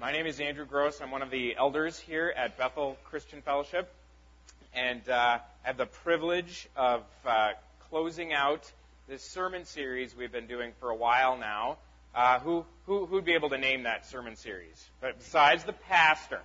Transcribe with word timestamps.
My 0.00 0.12
name 0.12 0.26
is 0.26 0.38
Andrew 0.38 0.64
Gross. 0.64 1.00
I'm 1.00 1.10
one 1.10 1.22
of 1.22 1.30
the 1.32 1.56
elders 1.56 1.98
here 1.98 2.32
at 2.36 2.56
Bethel 2.56 2.96
Christian 3.06 3.42
Fellowship. 3.42 3.92
And 4.72 5.00
uh, 5.08 5.40
I 5.64 5.66
have 5.66 5.76
the 5.76 5.86
privilege 5.86 6.68
of 6.76 7.02
uh, 7.26 7.48
closing 7.90 8.32
out 8.32 8.70
this 9.08 9.24
sermon 9.24 9.64
series 9.64 10.16
we've 10.16 10.30
been 10.30 10.46
doing 10.46 10.70
for 10.78 10.90
a 10.90 10.94
while 10.94 11.36
now. 11.36 11.78
Uh, 12.14 12.38
who, 12.38 12.64
who, 12.86 13.06
who'd 13.06 13.24
be 13.24 13.32
able 13.32 13.50
to 13.50 13.58
name 13.58 13.82
that 13.82 14.06
sermon 14.06 14.36
series? 14.36 14.88
But 15.00 15.18
besides 15.18 15.64
the 15.64 15.72
pastor. 15.72 16.42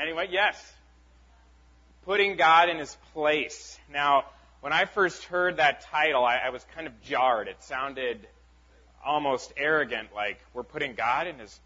Anyway, 0.00 0.28
yes. 0.30 0.72
Putting 2.04 2.36
God 2.36 2.68
in 2.68 2.78
his 2.78 2.96
place. 3.12 3.76
Now, 3.92 4.26
when 4.60 4.72
I 4.72 4.84
first 4.84 5.24
heard 5.24 5.56
that 5.56 5.80
title, 5.80 6.24
I, 6.24 6.36
I 6.46 6.50
was 6.50 6.64
kind 6.76 6.86
of 6.86 6.92
jarred. 7.02 7.48
It 7.48 7.60
sounded 7.64 8.24
almost 9.04 9.52
arrogant, 9.56 10.10
like 10.14 10.38
we're 10.54 10.62
putting 10.62 10.94
God 10.94 11.26
in 11.26 11.40
his 11.40 11.58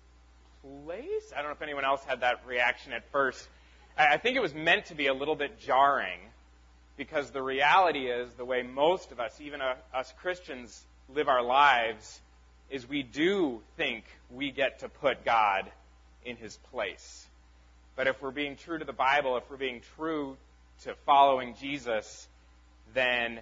place. 0.62 1.32
I 1.32 1.38
don't 1.38 1.46
know 1.46 1.52
if 1.52 1.62
anyone 1.62 1.84
else 1.84 2.02
had 2.04 2.20
that 2.20 2.42
reaction 2.46 2.92
at 2.92 3.10
first. 3.10 3.48
I 3.96 4.16
think 4.16 4.36
it 4.36 4.40
was 4.40 4.54
meant 4.54 4.86
to 4.86 4.94
be 4.94 5.08
a 5.08 5.14
little 5.14 5.34
bit 5.34 5.60
jarring 5.60 6.20
because 6.96 7.30
the 7.30 7.42
reality 7.42 8.06
is 8.06 8.32
the 8.34 8.44
way 8.44 8.62
most 8.62 9.12
of 9.12 9.20
us, 9.20 9.38
even 9.40 9.60
uh, 9.60 9.74
us 9.94 10.12
Christians, 10.18 10.84
live 11.12 11.28
our 11.28 11.42
lives 11.42 12.20
is 12.70 12.88
we 12.88 13.02
do 13.02 13.60
think 13.76 14.04
we 14.30 14.50
get 14.50 14.80
to 14.80 14.88
put 14.88 15.24
God 15.24 15.70
in 16.24 16.36
his 16.36 16.56
place. 16.70 17.26
But 17.96 18.06
if 18.06 18.22
we're 18.22 18.30
being 18.30 18.56
true 18.56 18.78
to 18.78 18.84
the 18.84 18.92
Bible, 18.92 19.36
if 19.36 19.50
we're 19.50 19.56
being 19.56 19.82
true 19.96 20.36
to 20.84 20.94
following 21.04 21.54
Jesus, 21.60 22.26
then 22.94 23.40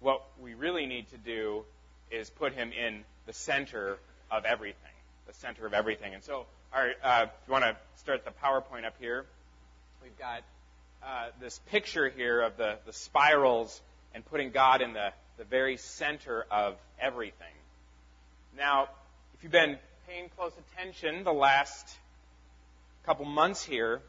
what 0.00 0.22
we 0.40 0.54
really 0.54 0.86
need 0.86 1.08
to 1.10 1.18
do 1.18 1.64
is 2.10 2.28
put 2.28 2.52
him 2.52 2.72
in 2.72 3.04
the 3.26 3.32
center 3.32 3.98
of 4.30 4.44
everything 4.44 4.88
the 5.28 5.34
center 5.34 5.66
of 5.66 5.74
everything. 5.74 6.14
And 6.14 6.24
so, 6.24 6.46
all 6.74 6.84
right, 6.84 6.96
uh, 7.02 7.24
if 7.24 7.30
you 7.46 7.52
want 7.52 7.64
to 7.64 7.76
start 7.96 8.26
the 8.26 8.30
PowerPoint 8.30 8.84
up 8.84 8.94
here, 9.00 9.24
we've 10.02 10.18
got 10.18 10.42
uh, 11.02 11.28
this 11.40 11.58
picture 11.70 12.10
here 12.10 12.42
of 12.42 12.58
the, 12.58 12.76
the 12.84 12.92
spirals 12.92 13.80
and 14.14 14.24
putting 14.26 14.50
God 14.50 14.82
in 14.82 14.92
the, 14.92 15.12
the 15.38 15.44
very 15.44 15.78
center 15.78 16.44
of 16.50 16.76
everything. 17.00 17.46
Now, 18.56 18.88
if 19.34 19.42
you've 19.42 19.52
been 19.52 19.78
paying 20.06 20.28
close 20.36 20.52
attention 20.74 21.24
the 21.24 21.32
last 21.32 21.88
couple 23.06 23.24
months 23.24 23.64
here, 23.64 24.02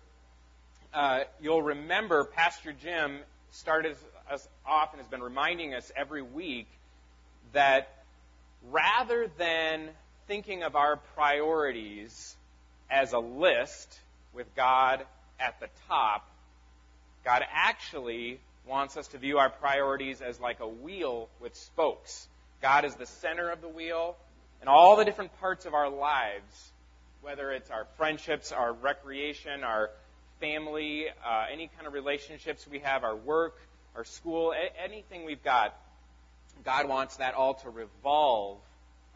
uh, 0.93 1.21
you'll 1.41 1.61
remember 1.61 2.25
Pastor 2.25 2.73
Jim 2.73 3.19
started 3.51 3.95
us 4.29 4.45
off 4.65 4.91
and 4.91 5.01
has 5.01 5.09
been 5.09 5.23
reminding 5.23 5.73
us 5.73 5.89
every 5.95 6.23
week 6.23 6.67
that 7.53 8.03
rather 8.69 9.29
than 9.37 9.87
thinking 10.27 10.63
of 10.63 10.75
our 10.75 10.97
priorities 11.15 12.35
as 12.89 13.13
a 13.13 13.19
list 13.19 13.99
with 14.33 14.53
God 14.55 15.05
at 15.39 15.59
the 15.59 15.67
top, 15.87 16.29
God 17.23 17.43
actually 17.51 18.39
wants 18.65 18.97
us 18.97 19.07
to 19.09 19.17
view 19.17 19.37
our 19.37 19.49
priorities 19.49 20.21
as 20.21 20.39
like 20.39 20.59
a 20.59 20.67
wheel 20.67 21.29
with 21.39 21.55
spokes. 21.55 22.27
God 22.61 22.85
is 22.85 22.95
the 22.95 23.05
center 23.05 23.49
of 23.49 23.61
the 23.61 23.69
wheel, 23.69 24.15
and 24.61 24.69
all 24.69 24.95
the 24.95 25.05
different 25.05 25.37
parts 25.39 25.65
of 25.65 25.73
our 25.73 25.89
lives, 25.89 26.71
whether 27.21 27.51
it's 27.51 27.71
our 27.71 27.85
friendships, 27.97 28.51
our 28.51 28.73
recreation, 28.73 29.63
our 29.63 29.89
family, 30.39 31.07
uh, 31.09 31.45
any 31.51 31.69
kind 31.75 31.87
of 31.87 31.93
relationships 31.93 32.67
we 32.69 32.79
have, 32.79 33.03
our 33.03 33.15
work, 33.15 33.55
our 33.95 34.03
school, 34.03 34.51
a- 34.51 34.81
anything 34.81 35.25
we've 35.25 35.43
got, 35.43 35.75
God 36.63 36.87
wants 36.87 37.17
that 37.17 37.33
all 37.33 37.55
to 37.55 37.69
revolve 37.69 38.57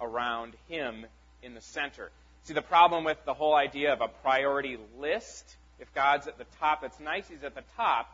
around 0.02 0.54
Him 0.68 1.06
in 1.42 1.54
the 1.54 1.62
center. 1.62 2.12
See, 2.44 2.54
the 2.54 2.62
problem 2.62 3.06
with 3.06 3.24
the 3.26 3.34
whole 3.34 3.56
idea 3.56 3.94
of 3.94 4.02
a 4.02 4.10
priority 4.10 4.78
list, 5.00 5.56
if 5.80 5.94
God's 5.94 6.28
at 6.28 6.38
the 6.38 6.46
top, 6.60 6.84
it's 6.84 7.00
nice 7.00 7.28
He's 7.28 7.44
at 7.44 7.56
the 7.56 7.64
top, 7.78 8.10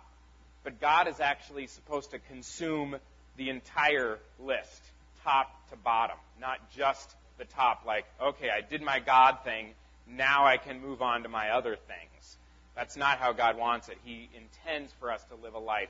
but 0.64 0.80
God 0.80 1.08
is 1.08 1.20
actually 1.20 1.66
supposed 1.68 2.12
to 2.12 2.20
consume 2.20 2.98
the 3.38 3.50
entire 3.50 4.20
list, 4.39 4.82
top 5.23 5.50
to 5.72 5.78
bottom, 5.78 6.18
not 6.39 6.58
just 6.76 7.16
the 7.39 7.45
top, 7.45 7.84
like, 7.88 8.06
okay, 8.22 8.50
I 8.50 8.62
did 8.62 8.82
my 8.82 9.00
God 9.00 9.39
thing, 9.44 9.70
now 10.08 10.45
I 10.45 10.58
can 10.58 10.82
move 10.82 11.02
on 11.02 11.23
to 11.23 11.30
my 11.30 11.50
other 11.52 11.76
things. 11.76 12.38
That's 12.76 12.95
not 12.95 13.18
how 13.18 13.34
God 13.34 13.58
wants 13.58 13.89
it. 13.89 13.98
He 14.04 14.30
intends 14.36 14.94
for 15.00 15.12
us 15.12 15.23
to 15.26 15.36
live 15.44 15.56
a 15.56 15.60
life 15.60 15.89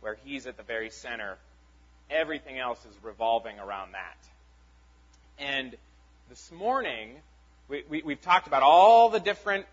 where 0.00 0.16
He's 0.24 0.46
at 0.46 0.56
the 0.56 0.62
very 0.62 0.90
center. 0.90 1.36
Everything 2.10 2.58
else 2.58 2.78
is 2.86 2.94
revolving 3.02 3.58
around 3.58 3.92
that. 3.92 4.16
And 5.38 5.74
this 6.28 6.50
morning, 6.52 7.16
we, 7.68 8.02
we, 8.02 8.14
talked 8.14 8.46
about 8.46 8.62
all 8.62 9.08
the 9.08 9.18
different 9.20 9.66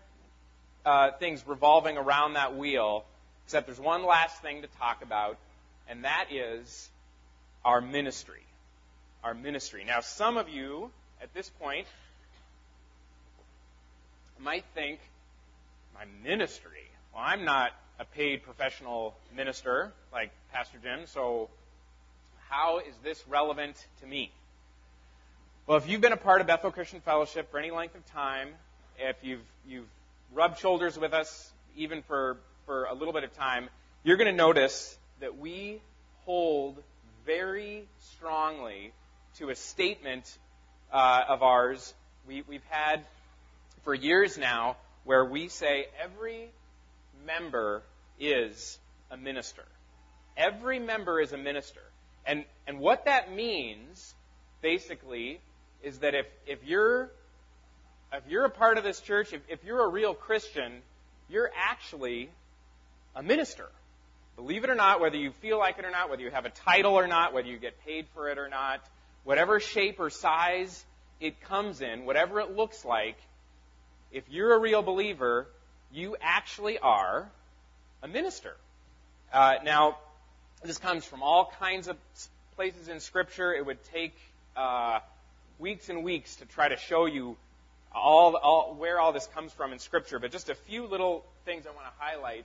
uh, 0.84 1.12
things 1.12 1.46
revolving 1.46 1.96
around 1.96 2.34
that 2.34 2.56
wheel, 2.56 3.04
except 3.44 3.66
there's 3.66 3.80
one 3.80 4.04
last 4.04 4.42
thing 4.42 4.62
to 4.62 4.68
talk 4.78 5.02
about, 5.02 5.38
and 5.88 6.04
that 6.04 6.26
is 6.30 6.88
our 7.64 7.80
ministry. 7.80 8.42
Our 9.22 9.34
ministry. 9.34 9.84
Now, 9.84 10.00
some 10.00 10.36
of 10.36 10.48
you 10.48 10.90
at 11.22 11.32
this 11.34 11.48
point 11.48 11.86
might 14.38 14.64
think, 14.74 14.98
my 15.94 16.04
ministry? 16.22 16.90
Well, 17.14 17.22
I'm 17.24 17.44
not 17.44 17.70
a 18.00 18.04
paid 18.04 18.42
professional 18.42 19.14
minister 19.34 19.92
like 20.12 20.32
Pastor 20.52 20.78
Jim, 20.82 21.06
so 21.06 21.48
how 22.48 22.78
is 22.78 22.94
this 23.02 23.22
relevant 23.28 23.76
to 24.00 24.06
me? 24.06 24.32
Well, 25.66 25.78
if 25.78 25.88
you've 25.88 26.02
been 26.02 26.12
a 26.12 26.18
part 26.18 26.42
of 26.42 26.46
Bethel 26.46 26.70
Christian 26.70 27.00
Fellowship 27.00 27.50
for 27.50 27.58
any 27.58 27.70
length 27.70 27.94
of 27.94 28.04
time, 28.12 28.48
if 28.98 29.16
you've, 29.22 29.40
you've 29.66 29.88
rubbed 30.34 30.58
shoulders 30.58 30.98
with 30.98 31.14
us 31.14 31.50
even 31.74 32.02
for, 32.02 32.36
for 32.66 32.84
a 32.84 32.92
little 32.92 33.14
bit 33.14 33.24
of 33.24 33.34
time, 33.34 33.70
you're 34.02 34.18
going 34.18 34.30
to 34.30 34.36
notice 34.36 34.94
that 35.20 35.38
we 35.38 35.80
hold 36.26 36.76
very 37.24 37.88
strongly 37.98 38.92
to 39.38 39.48
a 39.48 39.54
statement 39.54 40.36
uh, 40.92 41.22
of 41.30 41.42
ours 41.42 41.94
we, 42.28 42.42
we've 42.46 42.64
had 42.68 43.00
for 43.84 43.94
years 43.94 44.36
now 44.36 44.76
where 45.04 45.24
we 45.24 45.48
say 45.48 45.86
every 45.98 46.50
member 47.26 47.82
is 48.20 48.78
a 49.10 49.16
minister. 49.16 49.64
Every 50.36 50.78
member 50.78 51.22
is 51.22 51.32
a 51.32 51.38
minister. 51.38 51.80
And, 52.26 52.44
and 52.66 52.78
what 52.80 53.06
that 53.06 53.34
means, 53.34 54.12
basically, 54.60 55.40
is 55.84 55.98
that 55.98 56.14
if, 56.14 56.26
if 56.46 56.64
you're 56.64 57.10
if 58.12 58.22
you're 58.28 58.44
a 58.44 58.50
part 58.50 58.78
of 58.78 58.84
this 58.84 59.00
church, 59.00 59.32
if, 59.32 59.40
if 59.48 59.64
you're 59.64 59.84
a 59.84 59.88
real 59.88 60.14
Christian, 60.14 60.72
you're 61.28 61.50
actually 61.56 62.30
a 63.16 63.22
minister. 63.22 63.66
Believe 64.36 64.64
it 64.64 64.70
or 64.70 64.74
not, 64.74 65.00
whether 65.00 65.16
you 65.16 65.32
feel 65.42 65.58
like 65.58 65.78
it 65.78 65.84
or 65.84 65.90
not, 65.90 66.10
whether 66.10 66.22
you 66.22 66.30
have 66.30 66.44
a 66.44 66.50
title 66.50 66.94
or 66.94 67.06
not, 67.06 67.32
whether 67.32 67.48
you 67.48 67.58
get 67.58 67.84
paid 67.84 68.06
for 68.14 68.28
it 68.28 68.38
or 68.38 68.48
not, 68.48 68.80
whatever 69.24 69.58
shape 69.58 69.98
or 69.98 70.10
size 70.10 70.84
it 71.20 71.40
comes 71.42 71.80
in, 71.80 72.04
whatever 72.04 72.40
it 72.40 72.54
looks 72.54 72.84
like, 72.84 73.16
if 74.12 74.24
you're 74.30 74.54
a 74.54 74.58
real 74.58 74.82
believer, 74.82 75.46
you 75.92 76.16
actually 76.20 76.78
are 76.78 77.28
a 78.02 78.08
minister. 78.08 78.54
Uh, 79.32 79.54
now, 79.64 79.98
this 80.64 80.78
comes 80.78 81.04
from 81.04 81.22
all 81.22 81.52
kinds 81.58 81.88
of 81.88 81.96
places 82.54 82.88
in 82.88 83.00
Scripture. 83.00 83.52
It 83.52 83.66
would 83.66 83.82
take 83.92 84.14
uh, 84.56 85.00
weeks 85.58 85.88
and 85.88 86.04
weeks 86.04 86.36
to 86.36 86.46
try 86.46 86.68
to 86.68 86.76
show 86.76 87.06
you 87.06 87.36
all, 87.94 88.36
all, 88.36 88.74
where 88.74 89.00
all 89.00 89.12
this 89.12 89.26
comes 89.28 89.52
from 89.52 89.72
in 89.72 89.78
Scripture, 89.78 90.18
but 90.18 90.32
just 90.32 90.48
a 90.48 90.54
few 90.54 90.86
little 90.86 91.24
things 91.44 91.66
I 91.66 91.70
want 91.70 91.86
to 91.86 91.92
highlight. 91.98 92.44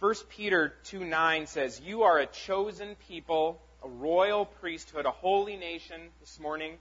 1 0.00 0.14
Peter 0.28 0.74
2 0.84 1.04
9 1.04 1.46
says, 1.46 1.80
You 1.80 2.02
are 2.02 2.18
a 2.18 2.26
chosen 2.26 2.96
people, 3.08 3.60
a 3.82 3.88
royal 3.88 4.44
priesthood, 4.44 5.06
a 5.06 5.10
holy 5.10 5.56
nation. 5.56 6.00
This 6.20 6.38
morning, 6.38 6.74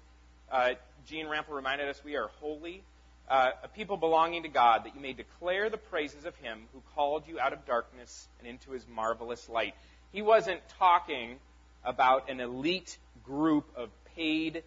uh, 0.52 0.72
Gene 1.08 1.26
Rampel 1.26 1.56
reminded 1.56 1.90
us 1.90 2.04
we 2.04 2.16
are 2.16 2.28
holy, 2.40 2.84
uh, 3.30 3.52
a 3.64 3.68
people 3.70 3.98
belonging 3.98 4.44
to 4.44 4.50
God, 4.50 4.86
that 4.86 4.96
you 4.96 5.02
may 5.02 5.14
declare 5.14 5.70
the 5.70 5.78
praises 5.78 6.26
of 6.26 6.36
Him 6.36 6.64
who 6.74 6.82
called 6.94 7.28
you 7.28 7.40
out 7.40 7.54
of 7.54 7.66
darkness 7.66 8.28
and 8.40 8.48
into 8.48 8.72
His 8.72 8.86
marvelous 8.88 9.50
light. 9.50 9.74
He 10.12 10.22
wasn't 10.22 10.60
talking 10.78 11.38
about 11.84 12.30
an 12.30 12.40
elite 12.40 12.98
group 13.24 13.66
of 13.76 13.90
paid 14.16 14.64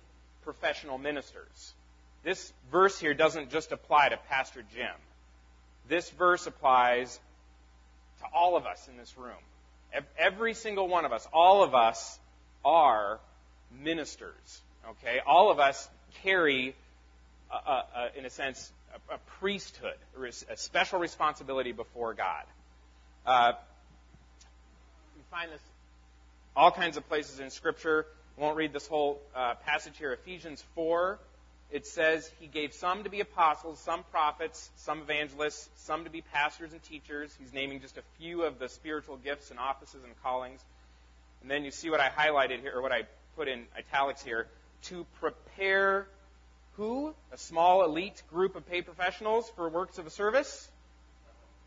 professional 0.48 0.96
ministers. 0.96 1.74
This 2.24 2.54
verse 2.72 2.98
here 2.98 3.12
doesn't 3.12 3.50
just 3.50 3.70
apply 3.70 4.08
to 4.08 4.16
Pastor 4.30 4.64
Jim. 4.74 4.94
This 5.90 6.08
verse 6.08 6.46
applies 6.46 7.20
to 8.20 8.24
all 8.34 8.56
of 8.56 8.64
us 8.64 8.88
in 8.88 8.96
this 8.96 9.14
room. 9.18 9.42
Every 10.18 10.54
single 10.54 10.88
one 10.88 11.04
of 11.04 11.12
us, 11.12 11.28
all 11.34 11.62
of 11.62 11.74
us 11.74 12.18
are 12.64 13.20
ministers. 13.82 14.62
Okay? 14.88 15.20
All 15.26 15.50
of 15.50 15.60
us 15.60 15.86
carry, 16.22 16.74
a, 17.52 17.54
a, 17.54 17.84
a, 18.14 18.18
in 18.18 18.24
a 18.24 18.30
sense, 18.30 18.72
a, 19.10 19.18
priesthood, 19.40 19.96
a 20.18 20.56
special 20.56 20.98
responsibility 20.98 21.72
before 21.72 22.14
God. 22.14 22.44
Uh, 23.26 23.52
you 25.14 25.22
find 25.30 25.52
this 25.52 25.60
all 26.56 26.70
kinds 26.70 26.96
of 26.96 27.06
places 27.06 27.38
in 27.38 27.50
Scripture 27.50 28.06
won't 28.38 28.56
read 28.56 28.72
this 28.72 28.86
whole 28.86 29.20
uh, 29.34 29.54
passage 29.66 29.98
here. 29.98 30.12
Ephesians 30.12 30.64
4 30.74 31.18
it 31.70 31.86
says 31.86 32.30
he 32.40 32.46
gave 32.46 32.72
some 32.72 33.04
to 33.04 33.10
be 33.10 33.20
apostles, 33.20 33.78
some 33.78 34.02
prophets, 34.10 34.70
some 34.76 35.00
evangelists, 35.00 35.68
some 35.76 36.04
to 36.04 36.10
be 36.10 36.22
pastors 36.22 36.72
and 36.72 36.82
teachers. 36.82 37.34
He's 37.38 37.52
naming 37.52 37.80
just 37.80 37.98
a 37.98 38.02
few 38.18 38.44
of 38.44 38.58
the 38.58 38.70
spiritual 38.70 39.18
gifts 39.18 39.50
and 39.50 39.60
offices 39.60 40.02
and 40.02 40.14
callings. 40.22 40.64
And 41.42 41.50
then 41.50 41.64
you 41.64 41.70
see 41.70 41.90
what 41.90 42.00
I 42.00 42.08
highlighted 42.08 42.60
here, 42.60 42.72
or 42.74 42.80
what 42.80 42.92
I 42.92 43.02
put 43.36 43.48
in 43.48 43.66
italics 43.76 44.22
here, 44.22 44.46
to 44.84 45.04
prepare 45.20 46.06
who? 46.76 47.12
A 47.32 47.36
small 47.36 47.84
elite 47.84 48.22
group 48.30 48.56
of 48.56 48.66
paid 48.68 48.86
professionals 48.86 49.50
for 49.54 49.68
works 49.68 49.98
of 49.98 50.06
a 50.06 50.10
service? 50.10 50.68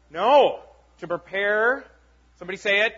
No. 0.10 0.62
To 1.00 1.08
prepare, 1.08 1.84
somebody 2.40 2.58
say 2.58 2.86
it, 2.86 2.96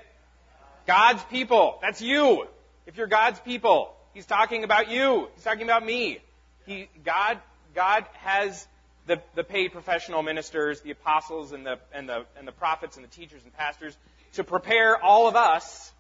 God's 0.86 1.24
people. 1.26 1.80
That's 1.82 2.02
you. 2.02 2.48
If 2.86 2.98
you're 2.98 3.08
God's 3.08 3.40
people, 3.40 3.94
He's 4.14 4.26
talking 4.26 4.64
about 4.64 4.92
you. 4.92 5.28
He's 5.36 5.44
talking 5.44 5.64
about 5.64 5.86
me. 5.86 6.20
He, 6.66 6.88
God, 7.04 7.40
God 7.74 8.06
has 8.14 8.68
the, 9.08 9.22
the 9.36 9.44
paid 9.44 9.72
professional 9.72 10.24
ministers, 10.24 10.82
the 10.82 10.92
apostles 10.92 11.52
and 11.52 11.66
the, 11.66 11.80
and 11.94 12.08
the, 12.08 12.26
and 12.38 12.48
the 12.48 12.52
prophets 12.52 12.96
and 12.96 13.06
the 13.06 13.10
teachers 13.10 13.44
and 13.44 13.54
pastors 13.56 13.98
to 14.34 14.44
prepare 14.44 15.02
all 15.02 15.28
of 15.28 15.36
us 15.36 15.92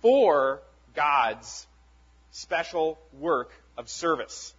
for 0.00 0.60
God's 0.94 1.66
special 2.30 2.98
work 3.18 3.50
of 3.76 3.88
service. 3.88 4.54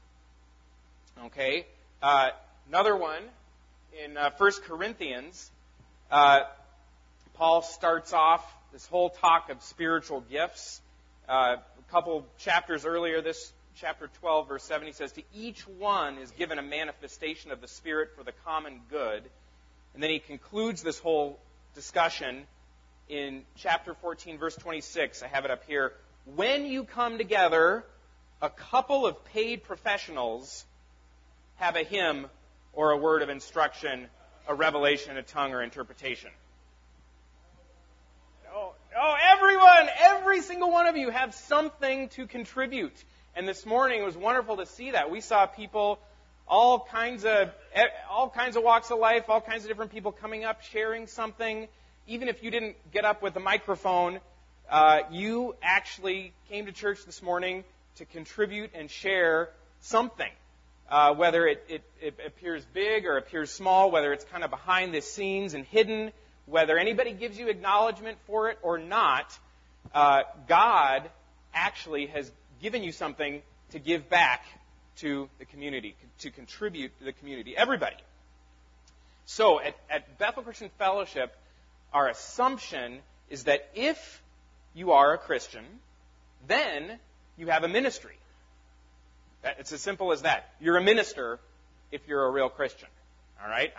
Okay? 1.26 1.66
Uh, 2.02 2.30
another 2.68 2.96
one 2.96 3.24
in 4.04 4.18
uh, 4.18 4.32
1 4.38 4.52
Corinthians, 4.66 5.52
uh, 6.12 6.42
Paul 7.34 7.62
starts 7.62 8.14
off 8.14 8.46
this 8.72 8.86
whole 8.88 9.10
talk 9.10 9.50
of 9.50 9.62
spiritual 9.64 10.22
gifts. 10.22 10.82
Uh, 11.30 11.58
a 11.58 11.92
couple 11.92 12.26
chapters 12.40 12.86
earlier, 12.86 13.22
this 13.22 13.54
chapter 13.76 14.10
12, 14.20 14.48
verse 14.48 14.64
7, 14.64 14.88
he 14.88 14.94
says, 14.94 15.12
To 15.12 15.22
each 15.32 15.62
one 15.68 16.18
is 16.18 16.32
given 16.32 16.58
a 16.58 16.64
manifestation 16.64 17.52
of 17.52 17.62
the 17.62 17.68
Spirit 17.68 18.10
for 18.18 18.24
the 18.24 18.32
common 18.46 18.82
good. 18.90 19.22
And 19.94 20.02
then 20.02 20.10
he 20.10 20.18
concludes 20.18 20.82
this 20.82 20.98
whole 20.98 21.38
discussion 21.76 22.48
in 23.10 23.44
chapter 23.56 23.94
14, 23.94 24.40
verse 24.40 24.56
26. 24.56 25.22
I 25.22 25.28
have 25.28 25.46
it 25.46 25.52
up 25.52 25.64
here. 25.68 25.94
When 26.36 26.66
you 26.66 26.84
come 26.84 27.20
together, 27.20 27.86
a 28.42 28.50
couple 28.50 29.06
of 29.06 29.24
paid 29.26 29.62
professionals 29.64 30.66
have 31.58 31.76
a 31.76 31.84
hymn 31.84 32.26
or 32.74 32.90
a 32.90 32.98
word 32.98 33.22
of 33.22 33.30
instruction, 33.30 34.08
a 34.48 34.56
revelation, 34.56 35.16
a 35.16 35.22
tongue, 35.22 35.54
or 35.54 35.62
interpretation. 35.62 36.32
Oh, 39.02 39.16
everyone, 39.34 39.90
every 39.98 40.42
single 40.42 40.72
one 40.72 40.86
of 40.86 40.98
you 40.98 41.10
have 41.10 41.34
something 41.34 42.10
to 42.10 42.28
contribute. 42.28 43.02
And 43.34 43.48
this 43.48 43.66
morning 43.66 44.02
it 44.02 44.04
was 44.04 44.18
wonderful 44.18 44.58
to 44.58 44.66
see 44.66 44.92
that. 44.92 45.10
We 45.10 45.22
saw 45.22 45.46
people, 45.46 46.00
all 46.50 46.82
kinds 46.82 47.24
of, 47.24 47.50
all 48.12 48.30
kinds 48.30 48.58
of 48.58 48.64
walks 48.64 48.92
of 48.92 49.00
life, 49.00 49.30
all 49.30 49.40
kinds 49.40 49.64
of 49.64 49.70
different 49.70 49.94
people 49.94 50.12
coming 50.12 50.44
up, 50.44 50.64
sharing 50.64 51.08
something. 51.08 51.70
Even 52.08 52.28
if 52.28 52.44
you 52.44 52.52
didn't 52.52 52.76
get 52.92 53.06
up 53.06 53.22
with 53.22 53.38
a 53.38 53.40
microphone, 53.40 54.20
uh, 54.70 55.00
you 55.12 55.56
actually 55.62 56.34
came 56.50 56.66
to 56.66 56.74
church 56.74 57.06
this 57.06 57.24
morning 57.24 57.64
to 57.96 58.06
contribute 58.06 58.72
and 58.74 58.92
share 58.92 59.50
something. 59.80 60.32
Uh, 60.90 61.14
whether 61.14 61.48
it, 61.48 61.64
it, 61.70 61.84
it 62.02 62.20
appears 62.28 62.66
big 62.74 63.06
or 63.06 63.16
appears 63.16 63.50
small, 63.50 63.92
whether 63.92 64.12
it's 64.12 64.26
kind 64.26 64.44
of 64.44 64.50
behind 64.50 64.94
the 64.94 65.00
scenes 65.00 65.54
and 65.54 65.64
hidden, 65.64 66.12
whether 66.50 66.78
anybody 66.78 67.14
gives 67.14 67.38
you 67.38 67.48
acknowledgement 67.48 68.18
for 68.26 68.50
it 68.50 68.58
or 68.62 68.78
not, 68.78 69.38
uh, 69.94 70.24
God 70.48 71.10
actually 71.54 72.08
has 72.08 72.32
given 72.62 72.84
you 72.84 72.92
something 72.92 73.42
to 73.72 73.80
give 73.80 74.10
back 74.10 74.46
to 74.98 75.30
the 75.40 75.46
community, 75.46 75.96
to 76.20 76.32
contribute 76.32 76.98
to 77.00 77.06
the 77.06 77.14
community. 77.14 77.56
Everybody. 77.56 77.96
So 79.26 79.60
at, 79.62 79.76
at 79.90 80.18
Bethel 80.18 80.44
Christian 80.44 80.70
Fellowship, 80.78 81.36
our 81.94 82.10
assumption 82.10 83.00
is 83.30 83.46
that 83.46 83.70
if 83.76 84.22
you 84.74 84.92
are 84.92 85.14
a 85.14 85.18
Christian, 85.18 85.64
then 86.48 87.00
you 87.38 87.48
have 87.48 87.64
a 87.64 87.68
ministry. 87.68 88.18
It's 89.44 89.72
as 89.72 89.82
simple 89.82 90.12
as 90.12 90.24
that. 90.24 90.50
You're 90.60 90.78
a 90.78 90.84
minister 90.84 91.40
if 91.92 92.08
you're 92.08 92.26
a 92.26 92.32
real 92.32 92.50
Christian. 92.50 92.90
All 93.42 93.50
right? 93.50 93.72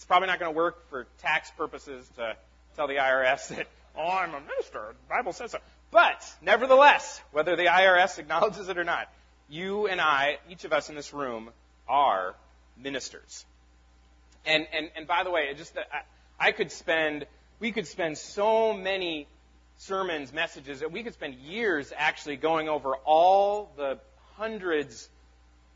It's 0.00 0.06
probably 0.06 0.28
not 0.28 0.40
going 0.40 0.50
to 0.50 0.56
work 0.56 0.88
for 0.88 1.06
tax 1.18 1.50
purposes 1.58 2.10
to 2.16 2.34
tell 2.74 2.88
the 2.88 2.94
IRS 2.94 3.48
that, 3.48 3.66
oh, 3.94 4.08
I'm 4.08 4.30
a 4.30 4.40
minister. 4.40 4.94
The 4.94 5.14
Bible 5.14 5.34
says 5.34 5.50
so. 5.50 5.58
But, 5.90 6.24
nevertheless, 6.40 7.20
whether 7.32 7.54
the 7.54 7.66
IRS 7.66 8.18
acknowledges 8.18 8.70
it 8.70 8.78
or 8.78 8.84
not, 8.84 9.12
you 9.50 9.88
and 9.88 10.00
I, 10.00 10.38
each 10.48 10.64
of 10.64 10.72
us 10.72 10.88
in 10.88 10.94
this 10.94 11.12
room, 11.12 11.50
are 11.86 12.34
ministers. 12.82 13.44
And, 14.46 14.66
and, 14.72 14.90
and 14.96 15.06
by 15.06 15.22
the 15.22 15.30
way, 15.30 15.52
just 15.54 15.76
I, 15.76 16.48
I 16.48 16.52
could 16.52 16.72
spend, 16.72 17.26
we 17.58 17.70
could 17.70 17.86
spend 17.86 18.16
so 18.16 18.72
many 18.72 19.26
sermons, 19.76 20.32
messages, 20.32 20.80
that 20.80 20.92
we 20.92 21.02
could 21.02 21.12
spend 21.12 21.34
years 21.34 21.92
actually 21.94 22.36
going 22.36 22.70
over 22.70 22.94
all 23.04 23.70
the 23.76 23.98
hundreds, 24.38 25.10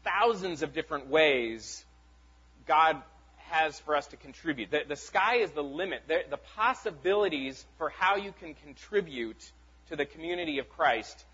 thousands 0.02 0.62
of 0.62 0.72
different 0.72 1.08
ways 1.08 1.84
God 2.66 3.02
has 3.54 3.78
for 3.80 3.94
us 3.94 4.06
to 4.08 4.16
contribute. 4.16 4.70
The, 4.70 4.82
the 4.88 4.96
sky 4.96 5.36
is 5.36 5.50
the 5.52 5.62
limit. 5.62 6.02
The, 6.08 6.22
the 6.28 6.36
possibilities 6.56 7.64
for 7.78 7.90
how 7.90 8.16
you 8.16 8.34
can 8.40 8.54
contribute 8.54 9.38
to 9.88 9.96
the 9.96 10.04
community 10.04 10.58
of 10.58 10.68
Christ, 10.68 11.24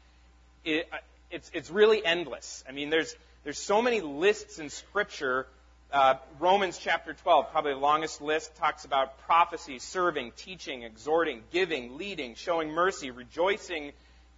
it, 0.64 0.88
it's, 1.30 1.50
it's 1.54 1.70
really 1.70 2.04
endless. 2.04 2.62
I 2.68 2.72
mean, 2.72 2.90
there's, 2.90 3.14
there's 3.44 3.58
so 3.58 3.80
many 3.80 4.00
lists 4.00 4.58
in 4.58 4.68
Scripture. 4.68 5.46
Uh, 5.92 6.14
Romans 6.38 6.78
chapter 6.78 7.14
12, 7.14 7.50
probably 7.50 7.72
the 7.72 7.78
longest 7.78 8.20
list, 8.20 8.54
talks 8.56 8.84
about 8.84 9.18
prophecy, 9.20 9.78
serving, 9.78 10.32
teaching, 10.36 10.82
exhorting, 10.82 11.42
giving, 11.52 11.96
leading, 11.96 12.34
showing 12.34 12.70
mercy, 12.70 13.10
rejoicing 13.10 13.92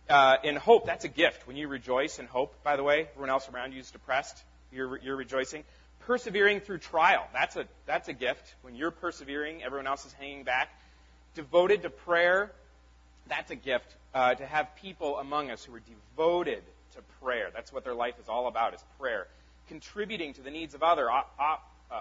uh, 0.09 0.37
in 0.45 0.57
hope, 0.57 0.87
that's 0.87 1.05
a 1.05 1.09
gift. 1.09 1.47
When 1.47 1.57
you 1.57 1.69
rejoice 1.69 2.19
in 2.19 2.27
hope, 2.27 2.55
by 2.63 2.77
the 2.77 2.83
way, 2.83 3.09
everyone 3.11 3.31
else 3.31 3.49
around 3.49 3.73
you 3.73 3.81
is 3.81 3.91
depressed. 3.91 4.43
You're, 4.73 4.99
you're 4.99 5.17
rejoicing. 5.17 5.65
Persevering 6.07 6.61
through 6.61 6.79
trial, 6.79 7.27
that's 7.33 7.57
a, 7.57 7.67
that's 7.87 8.09
a 8.09 8.13
gift. 8.13 8.55
When 8.63 8.75
you're 8.75 8.91
persevering, 8.91 9.63
everyone 9.63 9.87
else 9.87 10.05
is 10.05 10.13
hanging 10.15 10.45
back. 10.45 10.69
Devoted 11.35 11.83
to 11.83 11.91
prayer, 11.91 12.51
that's 13.29 13.51
a 13.51 13.57
gift. 13.57 13.95
Uh, 14.15 14.35
to 14.35 14.45
have 14.45 14.75
people 14.77 15.19
among 15.19 15.51
us 15.51 15.65
who 15.65 15.75
are 15.75 15.81
devoted 15.81 16.63
to 16.95 17.03
prayer. 17.23 17.49
That's 17.55 17.73
what 17.73 17.85
their 17.85 17.95
life 17.95 18.15
is 18.21 18.29
all 18.29 18.47
about, 18.47 18.75
is 18.75 18.85
prayer. 18.99 19.27
Contributing 19.69 20.35
to 20.35 20.43
the 20.43 20.51
needs 20.51 20.75
of 20.75 20.83
other, 20.83 21.11
uh, 21.11 21.23
uh, 21.39 21.57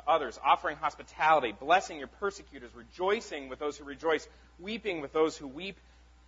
others, 0.07 0.39
offering 0.43 0.77
hospitality, 0.77 1.53
blessing 1.57 1.99
your 1.99 2.07
persecutors, 2.07 2.71
rejoicing 2.75 3.49
with 3.49 3.59
those 3.59 3.77
who 3.77 3.85
rejoice, 3.85 4.27
weeping 4.59 5.01
with 5.01 5.13
those 5.13 5.37
who 5.37 5.47
weep. 5.47 5.77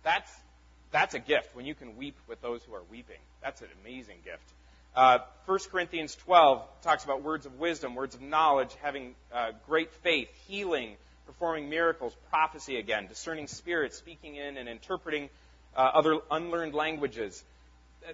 That's 0.02 0.30
that's 0.90 1.14
a 1.14 1.18
gift 1.18 1.56
when 1.56 1.66
you 1.66 1.74
can 1.74 1.96
weep 1.96 2.16
with 2.28 2.40
those 2.40 2.62
who 2.62 2.72
are 2.74 2.84
weeping. 2.88 3.18
That's 3.42 3.60
an 3.62 3.68
amazing 3.82 4.18
gift. 4.24 4.52
Uh, 4.94 5.18
1 5.46 5.58
Corinthians 5.72 6.14
12 6.14 6.62
talks 6.82 7.04
about 7.04 7.22
words 7.22 7.46
of 7.46 7.58
wisdom, 7.58 7.96
words 7.96 8.14
of 8.14 8.22
knowledge, 8.22 8.70
having 8.80 9.14
uh, 9.32 9.50
great 9.66 9.92
faith, 10.02 10.28
healing, 10.46 10.96
performing 11.26 11.68
miracles, 11.68 12.16
prophecy 12.30 12.76
again, 12.76 13.08
discerning 13.08 13.48
spirits, 13.48 13.96
speaking 13.96 14.36
in 14.36 14.56
and 14.56 14.68
interpreting 14.68 15.28
uh, 15.76 15.80
other 15.94 16.20
unlearned 16.30 16.74
languages. 16.74 17.42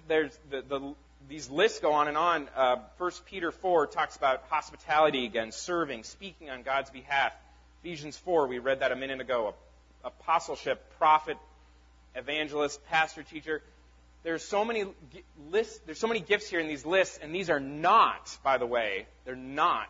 There's 0.07 0.37
the, 0.49 0.63
the, 0.63 0.95
these 1.29 1.49
lists 1.51 1.79
go 1.79 1.93
on 1.93 2.07
and 2.07 2.17
on. 2.17 2.49
Uh, 2.55 2.77
1 2.97 3.11
Peter 3.27 3.51
4 3.51 3.87
talks 3.87 4.15
about 4.15 4.43
hospitality 4.49 5.25
again, 5.25 5.51
serving, 5.51 6.03
speaking 6.03 6.49
on 6.49 6.63
God's 6.63 6.89
behalf. 6.89 7.31
Ephesians 7.83 8.17
4, 8.17 8.47
we 8.47 8.57
read 8.57 8.79
that 8.79 8.91
a 8.91 8.95
minute 8.95 9.21
ago. 9.21 9.53
Apostleship, 10.03 10.81
prophet, 10.97 11.37
evangelist, 12.15 12.83
pastor, 12.87 13.21
teacher. 13.21 13.61
There's 14.23 14.43
so 14.43 14.63
many 14.63 14.85
lists, 15.49 15.79
there's 15.85 15.99
so 15.99 16.07
many 16.07 16.19
gifts 16.19 16.47
here 16.47 16.59
in 16.59 16.67
these 16.67 16.85
lists, 16.85 17.19
and 17.21 17.33
these 17.33 17.49
are 17.49 17.59
not, 17.59 18.37
by 18.43 18.57
the 18.57 18.67
way, 18.67 19.07
they're 19.25 19.35
not 19.35 19.89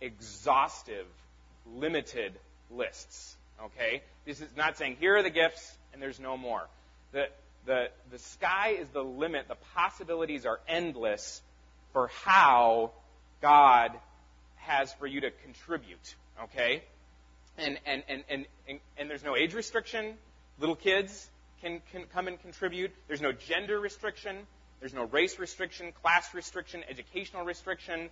exhaustive, 0.00 1.06
limited 1.76 2.32
lists. 2.70 3.36
Okay? 3.64 4.02
This 4.26 4.40
is 4.40 4.56
not 4.56 4.76
saying 4.76 4.96
here 5.00 5.16
are 5.16 5.22
the 5.22 5.30
gifts 5.30 5.76
and 5.92 6.02
there's 6.02 6.20
no 6.20 6.36
more. 6.36 6.66
The, 7.12 7.28
the, 7.66 7.88
the 8.10 8.18
sky 8.18 8.76
is 8.78 8.88
the 8.88 9.02
limit. 9.02 9.48
The 9.48 9.56
possibilities 9.74 10.46
are 10.46 10.60
endless 10.68 11.42
for 11.92 12.08
how 12.24 12.92
God 13.42 13.92
has 14.56 14.92
for 14.94 15.06
you 15.06 15.22
to 15.22 15.30
contribute. 15.30 16.14
Okay? 16.44 16.82
And, 17.58 17.78
and, 17.86 18.02
and, 18.08 18.24
and, 18.28 18.46
and, 18.68 18.78
and 18.98 19.10
there's 19.10 19.24
no 19.24 19.36
age 19.36 19.54
restriction. 19.54 20.14
Little 20.58 20.76
kids, 20.76 21.29
can, 21.62 21.80
can 21.92 22.04
come 22.12 22.28
and 22.28 22.40
contribute. 22.40 22.90
There's 23.08 23.20
no 23.20 23.32
gender 23.32 23.78
restriction. 23.78 24.36
There's 24.80 24.94
no 24.94 25.04
race 25.04 25.38
restriction, 25.38 25.92
class 26.02 26.32
restriction, 26.34 26.82
educational 26.88 27.44
restriction. 27.44 28.08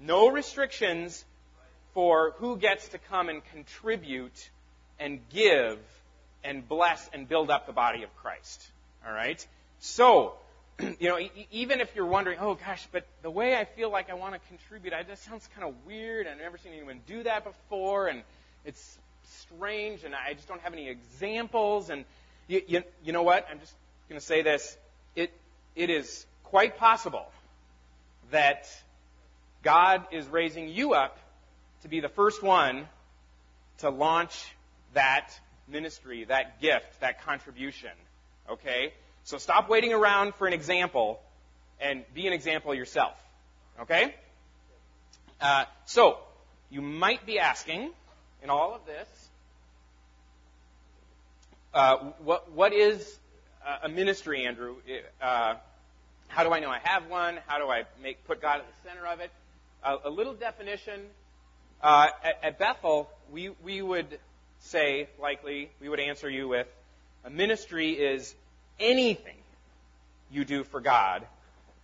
No 0.00 0.28
restrictions 0.28 1.24
for 1.92 2.34
who 2.38 2.56
gets 2.56 2.88
to 2.88 2.98
come 2.98 3.28
and 3.28 3.42
contribute 3.52 4.50
and 4.98 5.20
give 5.32 5.78
and 6.42 6.68
bless 6.68 7.08
and 7.12 7.28
build 7.28 7.50
up 7.50 7.66
the 7.66 7.72
body 7.72 8.02
of 8.02 8.14
Christ. 8.16 8.62
All 9.06 9.12
right? 9.12 9.44
So, 9.80 10.34
you 10.80 11.08
know, 11.08 11.18
even 11.50 11.80
if 11.80 11.94
you're 11.94 12.06
wondering, 12.06 12.38
oh 12.40 12.54
gosh, 12.54 12.86
but 12.92 13.06
the 13.22 13.30
way 13.30 13.56
I 13.56 13.64
feel 13.64 13.90
like 13.90 14.10
I 14.10 14.14
want 14.14 14.34
to 14.34 14.40
contribute, 14.48 14.92
I, 14.92 15.02
that 15.02 15.18
sounds 15.18 15.48
kind 15.54 15.68
of 15.68 15.74
weird. 15.86 16.26
I've 16.26 16.38
never 16.38 16.58
seen 16.58 16.72
anyone 16.72 17.00
do 17.06 17.22
that 17.22 17.44
before, 17.44 18.08
and 18.08 18.22
it's 18.64 18.98
strange, 19.46 20.04
and 20.04 20.14
I 20.14 20.34
just 20.34 20.48
don't 20.48 20.60
have 20.60 20.72
any 20.72 20.88
examples. 20.88 21.90
And 21.90 22.04
you, 22.46 22.62
you, 22.66 22.82
you 23.04 23.12
know 23.12 23.22
what? 23.22 23.46
I'm 23.50 23.60
just 23.60 23.74
going 24.08 24.20
to 24.20 24.26
say 24.26 24.42
this. 24.42 24.76
It, 25.16 25.32
it 25.74 25.90
is 25.90 26.26
quite 26.44 26.76
possible 26.76 27.26
that 28.30 28.66
God 29.62 30.06
is 30.12 30.26
raising 30.26 30.68
you 30.68 30.94
up 30.94 31.18
to 31.82 31.88
be 31.88 32.00
the 32.00 32.08
first 32.08 32.42
one 32.42 32.86
to 33.78 33.90
launch 33.90 34.54
that 34.92 35.30
ministry, 35.68 36.24
that 36.24 36.60
gift, 36.60 37.00
that 37.00 37.22
contribution. 37.24 37.90
Okay? 38.50 38.92
So 39.24 39.38
stop 39.38 39.68
waiting 39.68 39.92
around 39.92 40.34
for 40.34 40.46
an 40.46 40.52
example 40.52 41.20
and 41.80 42.04
be 42.14 42.26
an 42.26 42.32
example 42.32 42.74
yourself. 42.74 43.14
Okay? 43.80 44.14
Uh, 45.40 45.64
so, 45.86 46.18
you 46.70 46.80
might 46.80 47.26
be 47.26 47.38
asking 47.38 47.90
in 48.42 48.50
all 48.50 48.74
of 48.74 48.86
this, 48.86 49.08
uh, 51.74 51.96
what, 52.22 52.52
what 52.52 52.72
is 52.72 53.18
a 53.82 53.88
ministry, 53.88 54.46
Andrew? 54.46 54.76
Uh, 55.20 55.54
how 56.28 56.44
do 56.44 56.52
I 56.52 56.60
know 56.60 56.70
I 56.70 56.78
have 56.84 57.08
one? 57.08 57.38
How 57.46 57.58
do 57.58 57.68
I 57.68 57.84
make 58.02 58.24
put 58.26 58.40
God 58.40 58.60
at 58.60 58.66
the 58.66 58.88
center 58.88 59.06
of 59.06 59.20
it? 59.20 59.30
a 60.04 60.08
little 60.08 60.32
definition. 60.32 61.00
Uh, 61.82 62.08
at, 62.22 62.40
at 62.42 62.58
Bethel, 62.58 63.10
we, 63.30 63.50
we 63.62 63.82
would 63.82 64.18
say, 64.60 65.08
likely, 65.20 65.68
we 65.80 65.90
would 65.90 66.00
answer 66.00 66.30
you 66.30 66.48
with 66.48 66.66
a 67.24 67.30
ministry 67.30 67.90
is 67.92 68.34
anything 68.80 69.36
you 70.30 70.46
do 70.46 70.64
for 70.64 70.80
God 70.80 71.26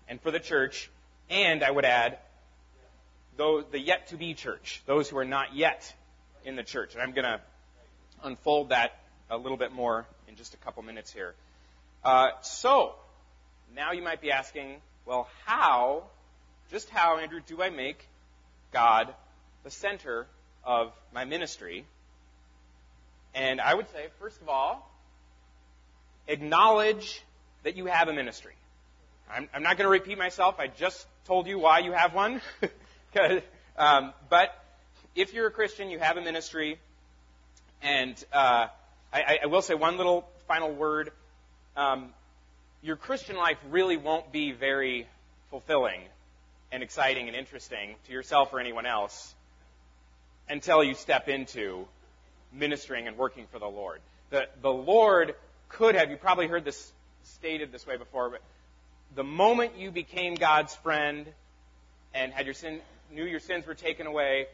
and 0.08 0.20
for 0.22 0.30
the 0.30 0.40
church, 0.40 0.90
and 1.28 1.62
I 1.62 1.70
would 1.70 1.84
add, 1.84 2.18
though 3.36 3.60
the 3.60 3.78
yet 3.78 4.08
to 4.08 4.16
be 4.16 4.32
church, 4.32 4.82
those 4.86 5.10
who 5.10 5.18
are 5.18 5.26
not 5.26 5.54
yet 5.54 5.92
in 6.44 6.56
the 6.56 6.62
church. 6.62 6.94
And 6.94 7.02
I'm 7.02 7.12
going 7.12 7.24
to 7.24 7.40
unfold 8.22 8.70
that 8.70 8.99
a 9.30 9.36
little 9.36 9.56
bit 9.56 9.72
more 9.72 10.06
in 10.28 10.36
just 10.36 10.54
a 10.54 10.56
couple 10.58 10.82
minutes 10.82 11.12
here. 11.12 11.34
Uh, 12.04 12.30
so, 12.42 12.94
now 13.74 13.92
you 13.92 14.02
might 14.02 14.20
be 14.20 14.32
asking, 14.32 14.76
well, 15.06 15.28
how, 15.44 16.04
just 16.70 16.90
how, 16.90 17.18
Andrew, 17.18 17.40
do 17.46 17.62
I 17.62 17.70
make 17.70 18.04
God 18.72 19.14
the 19.62 19.70
center 19.70 20.26
of 20.64 20.92
my 21.14 21.24
ministry? 21.24 21.84
And 23.34 23.60
I 23.60 23.72
would 23.74 23.88
say, 23.92 24.06
first 24.18 24.40
of 24.40 24.48
all, 24.48 24.90
acknowledge 26.26 27.22
that 27.62 27.76
you 27.76 27.86
have 27.86 28.08
a 28.08 28.12
ministry. 28.12 28.54
I'm, 29.32 29.48
I'm 29.54 29.62
not 29.62 29.76
going 29.76 29.84
to 29.84 29.90
repeat 29.90 30.18
myself. 30.18 30.56
I 30.58 30.66
just 30.66 31.06
told 31.26 31.46
you 31.46 31.58
why 31.58 31.80
you 31.80 31.92
have 31.92 32.14
one. 32.14 32.40
um, 33.76 34.12
but 34.28 34.50
if 35.14 35.32
you're 35.32 35.46
a 35.46 35.52
Christian, 35.52 35.90
you 35.90 36.00
have 36.00 36.16
a 36.16 36.20
ministry. 36.20 36.80
And 37.82 38.22
uh, 38.32 38.66
I, 39.12 39.40
I, 39.42 39.46
will 39.46 39.62
say 39.62 39.74
one 39.74 39.96
little 39.96 40.28
final 40.46 40.72
word. 40.72 41.10
Um, 41.76 42.10
your 42.80 42.96
Christian 42.96 43.36
life 43.36 43.58
really 43.68 43.96
won't 43.96 44.30
be 44.30 44.52
very 44.52 45.08
fulfilling 45.50 46.00
and 46.70 46.82
exciting 46.82 47.26
and 47.26 47.36
interesting 47.36 47.96
to 48.06 48.12
yourself 48.12 48.52
or 48.52 48.60
anyone 48.60 48.86
else 48.86 49.34
until 50.48 50.84
you 50.84 50.94
step 50.94 51.28
into 51.28 51.86
ministering 52.52 53.08
and 53.08 53.16
working 53.16 53.46
for 53.50 53.58
the 53.58 53.66
Lord. 53.66 54.00
The, 54.30 54.46
the 54.62 54.72
Lord 54.72 55.34
could 55.68 55.96
have, 55.96 56.10
you 56.10 56.16
probably 56.16 56.46
heard 56.46 56.64
this 56.64 56.92
stated 57.24 57.72
this 57.72 57.86
way 57.86 57.96
before, 57.96 58.30
but 58.30 58.42
the 59.16 59.24
moment 59.24 59.76
you 59.76 59.90
became 59.90 60.36
God's 60.36 60.74
friend 60.76 61.26
and 62.14 62.32
had 62.32 62.46
your 62.46 62.54
sin, 62.54 62.80
knew 63.12 63.24
your 63.24 63.40
sins 63.40 63.66
were 63.66 63.74
taken 63.74 64.06
away, 64.06 64.46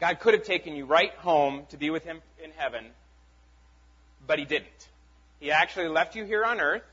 God 0.00 0.20
could 0.20 0.32
have 0.32 0.44
taken 0.44 0.74
you 0.74 0.86
right 0.86 1.12
home 1.16 1.66
to 1.70 1.76
be 1.76 1.90
with 1.90 2.04
Him 2.04 2.20
in 2.42 2.50
heaven, 2.56 2.86
but 4.28 4.38
He 4.38 4.44
didn't. 4.44 4.88
He 5.40 5.50
actually 5.50 5.88
left 5.88 6.14
you 6.14 6.24
here 6.24 6.44
on 6.44 6.60
earth 6.60 6.84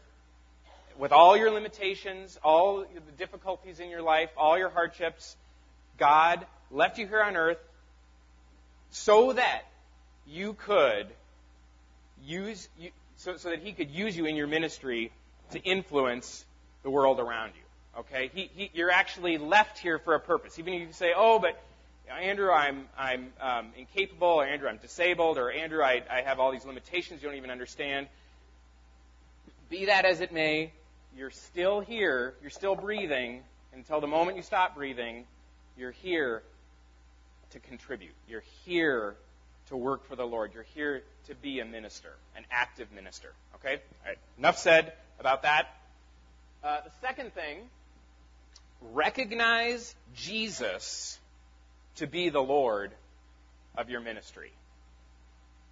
with 0.98 1.12
all 1.12 1.38
your 1.38 1.52
limitations, 1.52 2.40
all 2.44 2.80
the 2.80 3.12
difficulties 3.18 3.80
in 3.80 3.90
your 3.90 4.02
life, 4.02 4.30
all 4.38 4.58
your 4.58 4.70
hardships. 4.70 5.36
God 6.00 6.46
left 6.72 6.98
you 6.98 7.06
here 7.06 7.22
on 7.22 7.36
earth 7.36 7.60
so 8.92 9.34
that 9.34 9.64
you 10.26 10.54
could 10.54 11.08
use, 12.24 12.68
so, 13.18 13.38
so 13.38 13.50
that 13.50 13.60
he 13.60 13.74
could 13.74 13.92
use 13.92 14.16
you 14.16 14.26
in 14.26 14.36
your 14.36 14.48
ministry 14.48 15.12
to 15.52 15.60
influence 15.60 16.46
the 16.84 16.90
world 16.90 17.20
around 17.20 17.52
you. 17.56 18.00
Okay? 18.00 18.32
He, 18.34 18.50
he, 18.56 18.72
you're 18.74 18.92
actually 18.92 19.38
left 19.38 19.78
here 19.78 20.00
for 20.00 20.16
a 20.16 20.20
purpose. 20.20 20.58
Even 20.60 20.74
if 20.74 20.82
you 20.88 20.94
say, 20.94 21.14
oh, 21.16 21.40
but 21.40 21.62
Andrew, 22.10 22.52
I'm, 22.52 22.88
I'm 22.98 23.34
um, 23.42 23.68
incapable, 23.78 24.28
or 24.28 24.46
Andrew, 24.46 24.70
I'm 24.70 24.78
disabled, 24.78 25.38
or 25.38 25.52
Andrew, 25.52 25.84
I, 25.84 26.04
I 26.10 26.22
have 26.22 26.40
all 26.40 26.52
these 26.52 26.66
limitations 26.66 27.22
you 27.22 27.28
don't 27.28 27.38
even 27.38 27.52
understand. 27.52 28.08
Be 29.70 29.86
that 29.86 30.06
as 30.06 30.22
it 30.22 30.32
may, 30.32 30.72
you're 31.18 31.32
still 31.32 31.80
here, 31.80 32.36
you're 32.42 32.52
still 32.52 32.76
breathing 32.76 33.42
until 33.74 34.00
the 34.00 34.08
moment 34.08 34.38
you 34.38 34.44
stop 34.44 34.76
breathing. 34.76 35.26
You're 35.78 35.92
here 35.92 36.44
to 37.52 37.60
contribute. 37.60 38.14
You're 38.30 38.44
here 38.66 39.16
to 39.70 39.78
work 39.78 40.08
for 40.08 40.16
the 40.16 40.26
Lord. 40.26 40.54
You're 40.54 40.66
here 40.76 41.04
to 41.28 41.36
be 41.36 41.60
a 41.60 41.66
minister, 41.66 42.14
an 42.36 42.46
active 42.52 42.92
minister. 42.92 43.34
Okay? 43.56 43.74
All 43.74 44.10
right. 44.10 44.18
Enough 44.38 44.58
said 44.58 44.94
about 45.20 45.44
that. 45.44 45.68
Uh, 46.64 46.82
the 46.84 46.92
second 47.02 47.34
thing, 47.34 47.60
recognize 48.94 49.96
Jesus 50.16 51.20
to 51.96 52.08
be 52.08 52.30
the 52.30 52.42
Lord 52.42 52.92
of 53.78 53.90
your 53.90 54.02
ministry. 54.02 54.52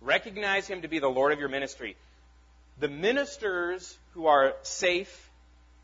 Recognize 0.02 0.68
him 0.68 0.82
to 0.82 0.88
be 0.88 1.00
the 1.00 1.10
Lord 1.10 1.32
of 1.32 1.40
your 1.40 1.50
ministry. 1.50 1.96
The 2.80 2.90
ministers 2.90 3.98
who 4.14 4.28
are 4.28 4.54
safe, 4.64 5.30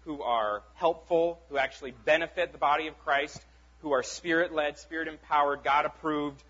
who 0.05 0.21
are 0.21 0.61
helpful, 0.75 1.39
who 1.49 1.57
actually 1.57 1.93
benefit 2.05 2.51
the 2.51 2.57
body 2.57 2.87
of 2.87 2.99
Christ, 2.99 3.39
who 3.81 3.91
are 3.93 4.03
spirit 4.03 4.53
led, 4.53 4.77
spirit 4.77 5.07
empowered, 5.07 5.63
God 5.63 5.85
approved, 5.85 6.43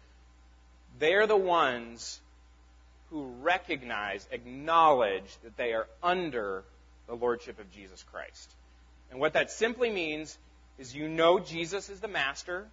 they're 0.98 1.28
the 1.28 1.38
ones 1.38 2.20
who 3.10 3.24
recognize, 3.42 4.28
acknowledge 4.32 5.36
that 5.44 5.58
they 5.58 5.74
are 5.74 5.88
under 6.04 6.64
the 7.08 7.16
lordship 7.16 7.60
of 7.60 7.72
Jesus 7.72 8.04
Christ. 8.12 8.52
And 9.12 9.20
what 9.20 9.34
that 9.34 9.52
simply 9.52 9.90
means 9.90 10.38
is 10.78 10.96
you 10.96 11.08
know 11.08 11.40
Jesus 11.40 11.90
is 11.90 12.00
the 12.00 12.08
master, 12.08 12.68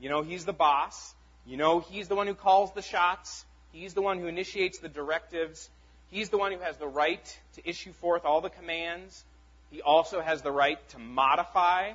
you 0.00 0.08
know 0.08 0.22
he's 0.22 0.44
the 0.44 0.52
boss, 0.52 1.14
you 1.46 1.56
know 1.56 1.80
he's 1.80 2.08
the 2.08 2.14
one 2.14 2.26
who 2.26 2.34
calls 2.34 2.72
the 2.72 2.82
shots, 2.82 3.44
he's 3.72 3.94
the 3.94 4.02
one 4.02 4.18
who 4.18 4.26
initiates 4.26 4.78
the 4.78 4.88
directives, 4.88 5.68
he's 6.10 6.30
the 6.30 6.38
one 6.38 6.52
who 6.52 6.58
has 6.58 6.76
the 6.76 6.88
right 6.88 7.38
to 7.54 7.68
issue 7.68 7.92
forth 7.94 8.24
all 8.24 8.40
the 8.40 8.50
commands. 8.50 9.24
He 9.70 9.82
also 9.82 10.20
has 10.20 10.42
the 10.42 10.50
right 10.50 10.78
to 10.90 10.98
modify, 10.98 11.92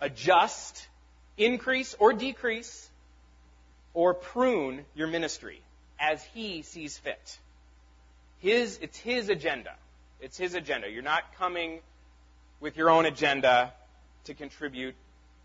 adjust, 0.00 0.86
increase 1.38 1.94
or 1.98 2.12
decrease 2.12 2.88
or 3.94 4.12
prune 4.12 4.84
your 4.94 5.06
ministry 5.08 5.62
as 5.98 6.22
he 6.34 6.62
sees 6.62 6.98
fit. 6.98 7.38
His, 8.40 8.78
it's 8.82 8.98
his 8.98 9.30
agenda. 9.30 9.72
It's 10.20 10.36
his 10.36 10.54
agenda. 10.54 10.90
You're 10.90 11.02
not 11.02 11.34
coming 11.36 11.80
with 12.60 12.76
your 12.76 12.90
own 12.90 13.06
agenda 13.06 13.72
to 14.24 14.34
contribute. 14.34 14.94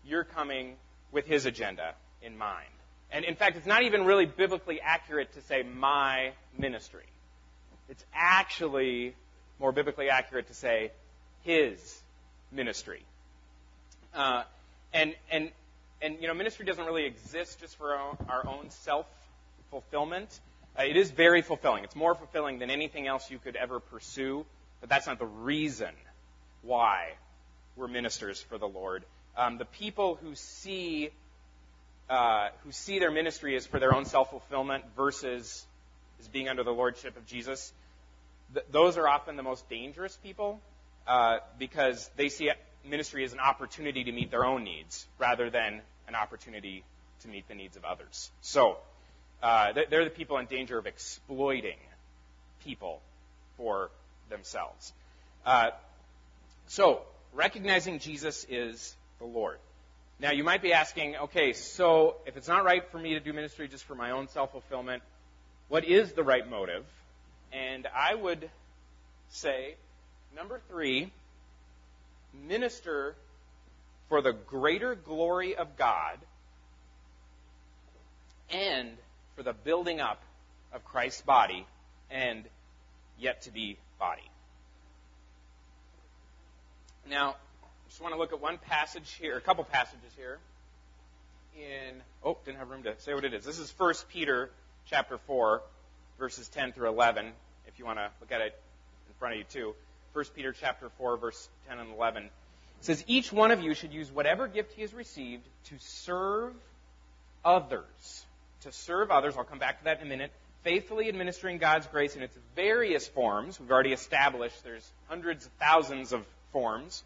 You're 0.04 0.24
coming 0.24 0.76
with 1.12 1.26
his 1.26 1.46
agenda 1.46 1.94
in 2.22 2.36
mind. 2.36 2.66
And 3.10 3.24
in 3.24 3.36
fact, 3.36 3.56
it's 3.56 3.66
not 3.66 3.82
even 3.82 4.04
really 4.04 4.26
biblically 4.26 4.80
accurate 4.80 5.32
to 5.34 5.42
say 5.42 5.62
my 5.62 6.32
ministry. 6.58 7.04
It's 7.88 8.04
actually 8.14 9.14
more 9.60 9.70
biblically 9.72 10.08
accurate 10.08 10.48
to 10.48 10.54
say 10.54 10.90
his 11.44 12.00
ministry. 12.50 13.02
Uh, 14.14 14.44
and, 14.94 15.14
and 15.30 15.50
and 16.02 16.16
you 16.20 16.26
know, 16.26 16.34
ministry 16.34 16.66
doesn't 16.66 16.84
really 16.84 17.06
exist 17.06 17.60
just 17.60 17.76
for 17.76 17.94
our, 18.28 18.46
own 18.46 18.70
self 18.70 19.06
fulfillment. 19.70 20.40
Uh, 20.76 20.82
it 20.82 20.96
is 20.96 21.10
very 21.10 21.42
fulfilling. 21.42 21.84
It's 21.84 21.96
more 21.96 22.14
fulfilling 22.14 22.58
than 22.58 22.70
anything 22.70 23.06
else 23.06 23.30
you 23.30 23.38
could 23.38 23.56
ever 23.56 23.78
pursue, 23.78 24.44
but 24.80 24.90
that's 24.90 25.06
not 25.06 25.18
the 25.18 25.26
reason 25.26 25.90
why 26.62 27.12
we're 27.76 27.88
ministers 27.88 28.40
for 28.40 28.58
the 28.58 28.66
Lord. 28.66 29.04
Um, 29.36 29.58
the 29.58 29.64
people 29.64 30.16
who 30.22 30.34
see 30.34 31.10
uh, 32.10 32.48
who 32.64 32.72
see 32.72 32.98
their 32.98 33.10
ministry 33.10 33.56
as 33.56 33.66
for 33.66 33.80
their 33.80 33.94
own 33.94 34.04
self 34.04 34.30
fulfillment 34.30 34.84
versus 34.96 35.64
as 36.20 36.28
being 36.28 36.48
under 36.48 36.62
the 36.62 36.70
lordship 36.70 37.16
of 37.16 37.26
Jesus, 37.26 37.72
th- 38.52 38.66
those 38.70 38.98
are 38.98 39.08
often 39.08 39.36
the 39.36 39.42
most 39.42 39.68
dangerous 39.70 40.18
people 40.22 40.60
uh, 41.06 41.38
because 41.58 42.10
they 42.16 42.28
see 42.28 42.50
ministry 42.84 43.24
as 43.24 43.32
an 43.32 43.40
opportunity 43.40 44.04
to 44.04 44.12
meet 44.12 44.30
their 44.30 44.44
own 44.44 44.64
needs 44.64 45.06
rather 45.18 45.48
than 45.50 45.80
an 46.08 46.14
opportunity 46.14 46.84
to 47.22 47.28
meet 47.28 47.48
the 47.48 47.54
needs 47.54 47.76
of 47.76 47.84
others. 47.84 48.30
So 48.40 48.76
uh, 49.42 49.72
they're 49.88 50.04
the 50.04 50.10
people 50.10 50.38
in 50.38 50.46
danger 50.46 50.78
of 50.78 50.86
exploiting 50.86 51.78
people 52.64 53.00
for 53.56 53.90
themselves. 54.28 54.92
Uh, 55.44 55.70
so 56.68 57.02
recognizing 57.32 57.98
Jesus 57.98 58.46
is 58.48 58.94
the 59.22 59.28
Lord. 59.28 59.58
Now, 60.18 60.32
you 60.32 60.44
might 60.44 60.62
be 60.62 60.72
asking, 60.72 61.16
okay, 61.16 61.52
so 61.52 62.16
if 62.26 62.36
it's 62.36 62.48
not 62.48 62.64
right 62.64 62.82
for 62.90 62.98
me 62.98 63.14
to 63.14 63.20
do 63.20 63.32
ministry 63.32 63.68
just 63.68 63.84
for 63.84 63.94
my 63.94 64.10
own 64.10 64.28
self 64.28 64.50
fulfillment, 64.52 65.02
what 65.68 65.84
is 65.84 66.12
the 66.12 66.24
right 66.24 66.48
motive? 66.48 66.84
And 67.52 67.86
I 67.94 68.14
would 68.14 68.50
say, 69.30 69.76
number 70.36 70.60
three, 70.68 71.12
minister 72.46 73.14
for 74.08 74.22
the 74.22 74.32
greater 74.32 74.94
glory 74.94 75.54
of 75.54 75.76
God 75.76 76.18
and 78.50 78.90
for 79.36 79.42
the 79.42 79.52
building 79.52 80.00
up 80.00 80.20
of 80.72 80.84
Christ's 80.84 81.22
body 81.22 81.64
and 82.10 82.44
yet 83.18 83.42
to 83.42 83.52
be 83.52 83.78
body. 83.98 84.28
Now, 87.08 87.36
just 87.92 88.00
want 88.00 88.14
to 88.14 88.18
look 88.18 88.32
at 88.32 88.40
one 88.40 88.56
passage 88.56 89.18
here, 89.20 89.36
a 89.36 89.40
couple 89.42 89.62
passages 89.64 90.12
here. 90.16 90.38
In 91.58 92.00
oh, 92.24 92.38
didn't 92.46 92.56
have 92.56 92.70
room 92.70 92.84
to 92.84 92.98
say 93.00 93.12
what 93.12 93.26
it 93.26 93.34
is. 93.34 93.44
This 93.44 93.58
is 93.58 93.70
1 93.76 93.94
Peter 94.08 94.48
chapter 94.86 95.18
4, 95.18 95.60
verses 96.18 96.48
10 96.48 96.72
through 96.72 96.88
11. 96.88 97.30
If 97.66 97.78
you 97.78 97.84
want 97.84 97.98
to 97.98 98.08
look 98.18 98.32
at 98.32 98.40
it 98.40 98.58
in 99.08 99.14
front 99.18 99.34
of 99.34 99.38
you 99.40 99.44
too. 99.44 99.74
1 100.14 100.24
Peter 100.34 100.52
chapter 100.58 100.88
4, 100.96 101.18
verse 101.18 101.50
10 101.68 101.80
and 101.80 101.92
11. 101.92 102.22
It 102.24 102.30
says, 102.80 103.04
Each 103.06 103.30
one 103.30 103.50
of 103.50 103.60
you 103.60 103.74
should 103.74 103.92
use 103.92 104.10
whatever 104.10 104.48
gift 104.48 104.72
he 104.72 104.80
has 104.80 104.94
received 104.94 105.46
to 105.66 105.74
serve 105.78 106.54
others. 107.44 108.24
To 108.62 108.72
serve 108.72 109.10
others. 109.10 109.34
I'll 109.36 109.44
come 109.44 109.58
back 109.58 109.80
to 109.80 109.84
that 109.84 110.00
in 110.00 110.06
a 110.06 110.08
minute. 110.08 110.32
Faithfully 110.62 111.10
administering 111.10 111.58
God's 111.58 111.86
grace 111.88 112.16
in 112.16 112.22
its 112.22 112.38
various 112.56 113.06
forms. 113.06 113.60
We've 113.60 113.70
already 113.70 113.92
established 113.92 114.64
there's 114.64 114.90
hundreds 115.08 115.44
of 115.44 115.52
thousands 115.60 116.14
of 116.14 116.24
forms. 116.52 117.04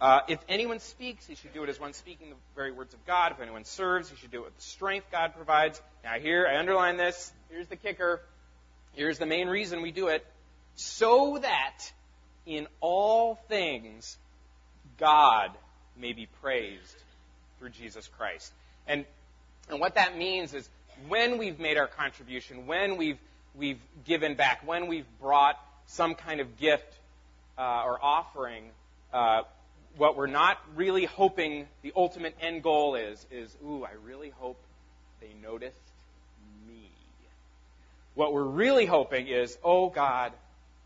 Uh, 0.00 0.20
if 0.28 0.38
anyone 0.48 0.78
speaks, 0.78 1.26
he 1.26 1.34
should 1.34 1.52
do 1.52 1.62
it 1.62 1.68
as 1.68 1.78
one 1.78 1.92
speaking 1.92 2.30
the 2.30 2.36
very 2.56 2.72
words 2.72 2.94
of 2.94 3.04
God. 3.06 3.32
If 3.32 3.40
anyone 3.40 3.64
serves, 3.64 4.08
he 4.08 4.16
should 4.16 4.30
do 4.30 4.38
it 4.38 4.44
with 4.44 4.56
the 4.56 4.62
strength 4.62 5.06
God 5.12 5.34
provides. 5.36 5.80
Now, 6.02 6.14
here, 6.14 6.48
I 6.50 6.58
underline 6.58 6.96
this. 6.96 7.30
Here's 7.50 7.68
the 7.68 7.76
kicker. 7.76 8.22
Here's 8.94 9.18
the 9.18 9.26
main 9.26 9.48
reason 9.48 9.82
we 9.82 9.92
do 9.92 10.08
it. 10.08 10.24
So 10.74 11.38
that 11.42 11.82
in 12.46 12.66
all 12.80 13.34
things 13.48 14.16
God 14.98 15.50
may 15.98 16.14
be 16.14 16.26
praised 16.40 16.96
through 17.58 17.70
Jesus 17.70 18.08
Christ. 18.16 18.52
And, 18.86 19.04
and 19.68 19.80
what 19.80 19.96
that 19.96 20.16
means 20.16 20.54
is 20.54 20.66
when 21.08 21.36
we've 21.36 21.60
made 21.60 21.76
our 21.76 21.86
contribution, 21.86 22.66
when 22.66 22.96
we've, 22.96 23.18
we've 23.54 23.80
given 24.06 24.34
back, 24.34 24.66
when 24.66 24.86
we've 24.86 25.06
brought 25.20 25.56
some 25.86 26.14
kind 26.14 26.40
of 26.40 26.58
gift 26.58 26.90
uh, 27.58 27.82
or 27.84 28.02
offering, 28.02 28.64
uh, 29.12 29.42
what 29.96 30.16
we're 30.16 30.26
not 30.26 30.58
really 30.76 31.04
hoping 31.04 31.66
the 31.82 31.92
ultimate 31.96 32.34
end 32.40 32.62
goal 32.62 32.94
is, 32.94 33.26
is, 33.30 33.56
ooh, 33.64 33.84
I 33.84 33.92
really 34.04 34.30
hope 34.30 34.58
they 35.20 35.32
noticed 35.42 35.76
me. 36.68 36.90
What 38.14 38.32
we're 38.32 38.42
really 38.42 38.86
hoping 38.86 39.28
is, 39.28 39.56
oh 39.62 39.90
God, 39.90 40.32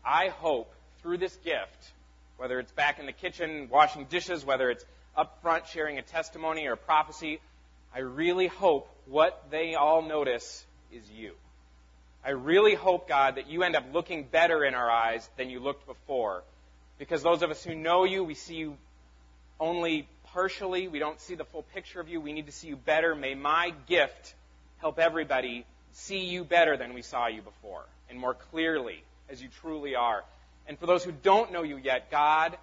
I 0.03 0.29
hope 0.29 0.73
through 1.01 1.17
this 1.17 1.35
gift, 1.37 1.91
whether 2.37 2.59
it's 2.59 2.71
back 2.71 2.99
in 2.99 3.05
the 3.05 3.11
kitchen 3.11 3.69
washing 3.71 4.05
dishes, 4.05 4.45
whether 4.45 4.69
it's 4.69 4.85
up 5.15 5.41
front 5.41 5.67
sharing 5.67 5.97
a 5.97 6.01
testimony 6.01 6.67
or 6.67 6.73
a 6.73 6.77
prophecy, 6.77 7.39
I 7.93 7.99
really 7.99 8.47
hope 8.47 8.89
what 9.05 9.45
they 9.51 9.75
all 9.75 10.01
notice 10.01 10.65
is 10.91 11.09
you. 11.09 11.33
I 12.25 12.31
really 12.31 12.73
hope, 12.73 13.07
God, 13.07 13.35
that 13.35 13.47
you 13.47 13.63
end 13.63 13.75
up 13.75 13.85
looking 13.93 14.23
better 14.23 14.65
in 14.65 14.73
our 14.73 14.89
eyes 14.89 15.29
than 15.37 15.49
you 15.49 15.59
looked 15.59 15.85
before. 15.85 16.43
Because 16.97 17.21
those 17.21 17.43
of 17.43 17.51
us 17.51 17.63
who 17.63 17.75
know 17.75 18.03
you, 18.03 18.23
we 18.23 18.33
see 18.33 18.55
you 18.55 18.77
only 19.59 20.07
partially. 20.33 20.87
We 20.87 20.99
don't 20.99 21.19
see 21.19 21.35
the 21.35 21.45
full 21.45 21.63
picture 21.63 21.99
of 21.99 22.09
you. 22.09 22.19
We 22.19 22.33
need 22.33 22.45
to 22.47 22.51
see 22.51 22.67
you 22.67 22.75
better. 22.75 23.15
May 23.15 23.35
my 23.35 23.73
gift 23.87 24.35
help 24.77 24.99
everybody 24.99 25.65
see 25.93 26.25
you 26.25 26.43
better 26.43 26.77
than 26.77 26.93
we 26.93 27.01
saw 27.01 27.27
you 27.27 27.41
before 27.41 27.85
and 28.09 28.19
more 28.19 28.33
clearly 28.33 29.03
as 29.29 29.41
you 29.41 29.49
truly 29.61 29.95
are. 29.95 30.23
And 30.67 30.77
for 30.77 30.85
those 30.85 31.03
who 31.03 31.11
don't 31.11 31.51
know 31.51 31.63
you 31.63 31.77
yet, 31.77 32.11
God, 32.11 32.57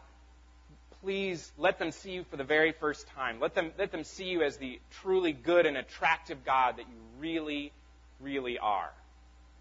please 1.02 1.50
let 1.58 1.78
them 1.78 1.92
see 1.92 2.12
you 2.12 2.24
for 2.30 2.36
the 2.36 2.44
very 2.44 2.72
first 2.72 3.06
time. 3.08 3.40
Let 3.40 3.54
them, 3.54 3.72
let 3.78 3.90
them 3.90 4.04
see 4.04 4.26
you 4.26 4.42
as 4.42 4.56
the 4.56 4.80
truly 5.00 5.32
good 5.32 5.66
and 5.66 5.76
attractive 5.76 6.44
God 6.44 6.76
that 6.76 6.86
you 6.86 6.96
really, 7.18 7.72
really 8.20 8.58
are. 8.58 8.90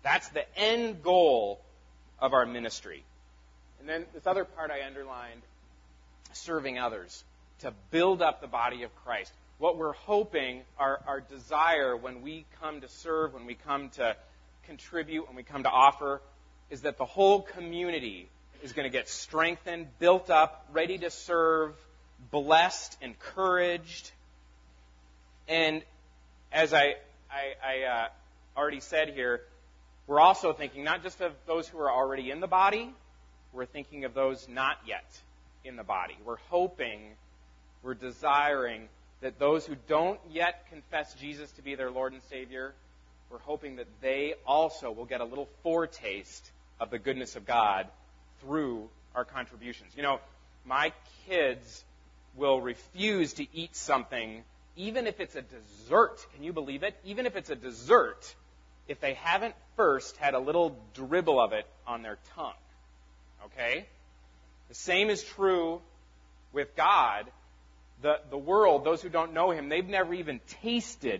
That's 0.03 0.27
the 0.29 0.45
end 0.57 1.03
goal 1.03 1.61
of 2.19 2.33
our 2.33 2.45
ministry. 2.45 3.03
And 3.79 3.89
then 3.89 4.05
this 4.13 4.27
other 4.27 4.45
part 4.45 4.69
I 4.69 4.85
underlined 4.85 5.41
serving 6.35 6.77
others 6.77 7.23
to 7.59 7.73
build 7.91 8.21
up 8.21 8.41
the 8.41 8.47
body 8.47 8.83
of 8.83 8.95
Christ. 9.03 9.31
What 9.57 9.77
we're 9.77 9.93
hoping, 9.93 10.61
our, 10.77 10.99
our 11.07 11.21
desire 11.21 11.95
when 11.95 12.21
we 12.21 12.45
come 12.61 12.81
to 12.81 12.87
serve, 12.87 13.33
when 13.33 13.45
we 13.45 13.55
come 13.55 13.89
to 13.91 14.15
contribute, 14.65 15.27
when 15.27 15.35
we 15.35 15.43
come 15.43 15.63
to 15.63 15.69
offer, 15.69 16.21
is 16.69 16.81
that 16.81 16.97
the 16.97 17.05
whole 17.05 17.41
community 17.41 18.27
is 18.63 18.73
going 18.73 18.85
to 18.85 18.91
get 18.91 19.09
strengthened, 19.09 19.87
built 19.99 20.29
up, 20.29 20.67
ready 20.71 20.97
to 20.99 21.09
serve, 21.09 21.73
blessed, 22.31 22.97
encouraged. 23.01 24.11
And 25.47 25.83
as 26.51 26.73
I, 26.73 26.95
I, 27.29 27.53
I 27.63 27.83
uh, 27.83 28.07
already 28.57 28.79
said 28.79 29.09
here, 29.09 29.41
we're 30.07 30.19
also 30.19 30.53
thinking 30.53 30.83
not 30.83 31.03
just 31.03 31.21
of 31.21 31.33
those 31.45 31.67
who 31.67 31.77
are 31.79 31.91
already 31.91 32.31
in 32.31 32.39
the 32.39 32.47
body, 32.47 32.93
we're 33.53 33.65
thinking 33.65 34.05
of 34.05 34.13
those 34.13 34.47
not 34.47 34.77
yet 34.87 35.05
in 35.63 35.75
the 35.75 35.83
body. 35.83 36.17
We're 36.25 36.37
hoping, 36.49 36.99
we're 37.83 37.93
desiring 37.93 38.87
that 39.21 39.39
those 39.39 39.65
who 39.65 39.75
don't 39.87 40.19
yet 40.31 40.65
confess 40.69 41.13
Jesus 41.15 41.51
to 41.53 41.61
be 41.61 41.75
their 41.75 41.91
Lord 41.91 42.13
and 42.13 42.21
Savior, 42.23 42.73
we're 43.29 43.39
hoping 43.39 43.77
that 43.77 43.87
they 44.01 44.33
also 44.45 44.91
will 44.91 45.05
get 45.05 45.21
a 45.21 45.25
little 45.25 45.47
foretaste 45.63 46.51
of 46.79 46.89
the 46.89 46.99
goodness 46.99 47.35
of 47.35 47.45
God 47.45 47.87
through 48.41 48.89
our 49.15 49.23
contributions. 49.23 49.93
You 49.95 50.03
know, 50.03 50.19
my 50.65 50.91
kids 51.27 51.83
will 52.35 52.59
refuse 52.61 53.33
to 53.33 53.45
eat 53.53 53.75
something, 53.75 54.43
even 54.75 55.07
if 55.07 55.19
it's 55.19 55.35
a 55.35 55.41
dessert. 55.41 56.25
Can 56.33 56.43
you 56.43 56.53
believe 56.53 56.83
it? 56.83 56.95
Even 57.05 57.25
if 57.25 57.35
it's 57.35 57.49
a 57.49 57.55
dessert, 57.55 58.35
if 58.87 58.99
they 58.99 59.13
haven't 59.13 59.55
first 59.75 60.17
had 60.17 60.33
a 60.33 60.39
little 60.39 60.75
dribble 60.93 61.39
of 61.39 61.53
it 61.53 61.65
on 61.85 62.01
their 62.01 62.17
tongue. 62.35 62.53
Okay? 63.45 63.85
The 64.71 64.75
same 64.75 65.09
is 65.09 65.21
true 65.21 65.81
with 66.53 66.77
God. 66.77 67.29
The, 68.03 68.21
the 68.29 68.37
world, 68.37 68.85
those 68.85 69.01
who 69.01 69.09
don't 69.09 69.33
know 69.33 69.51
Him, 69.51 69.67
they've 69.67 69.85
never 69.85 70.13
even 70.13 70.39
tasted 70.61 71.19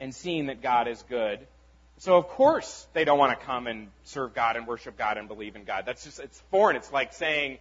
and 0.00 0.12
seen 0.12 0.46
that 0.46 0.62
God 0.62 0.88
is 0.88 1.00
good. 1.08 1.38
So 1.98 2.16
of 2.16 2.26
course 2.26 2.88
they 2.92 3.04
don't 3.04 3.20
want 3.20 3.38
to 3.38 3.46
come 3.46 3.68
and 3.68 3.86
serve 4.02 4.34
God 4.34 4.56
and 4.56 4.66
worship 4.66 4.98
God 4.98 5.16
and 5.16 5.28
believe 5.28 5.54
in 5.54 5.62
God. 5.62 5.84
That's 5.86 6.02
just 6.02 6.18
it's 6.18 6.40
foreign. 6.50 6.74
It's 6.74 6.92
like 6.92 7.12
saying, 7.12 7.58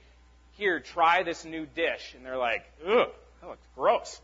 "Here, 0.53 0.79
try 0.79 1.21
this 1.21 1.45
new 1.45 1.67
dish," 1.67 2.15
and 2.15 2.25
they're 2.25 2.35
like, 2.35 2.63
"Ugh, 2.83 3.09
that 3.41 3.47
looks 3.47 3.67
gross." 3.75 4.19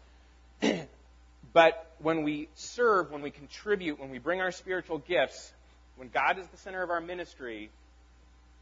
but 1.54 1.92
when 2.00 2.24
we 2.24 2.50
serve, 2.56 3.12
when 3.12 3.22
we 3.22 3.30
contribute, 3.30 4.00
when 4.00 4.10
we 4.10 4.18
bring 4.18 4.42
our 4.42 4.52
spiritual 4.52 4.98
gifts, 4.98 5.54
when 5.96 6.10
God 6.10 6.40
is 6.40 6.48
the 6.48 6.58
center 6.58 6.82
of 6.82 6.90
our 6.90 7.02
ministry, 7.02 7.70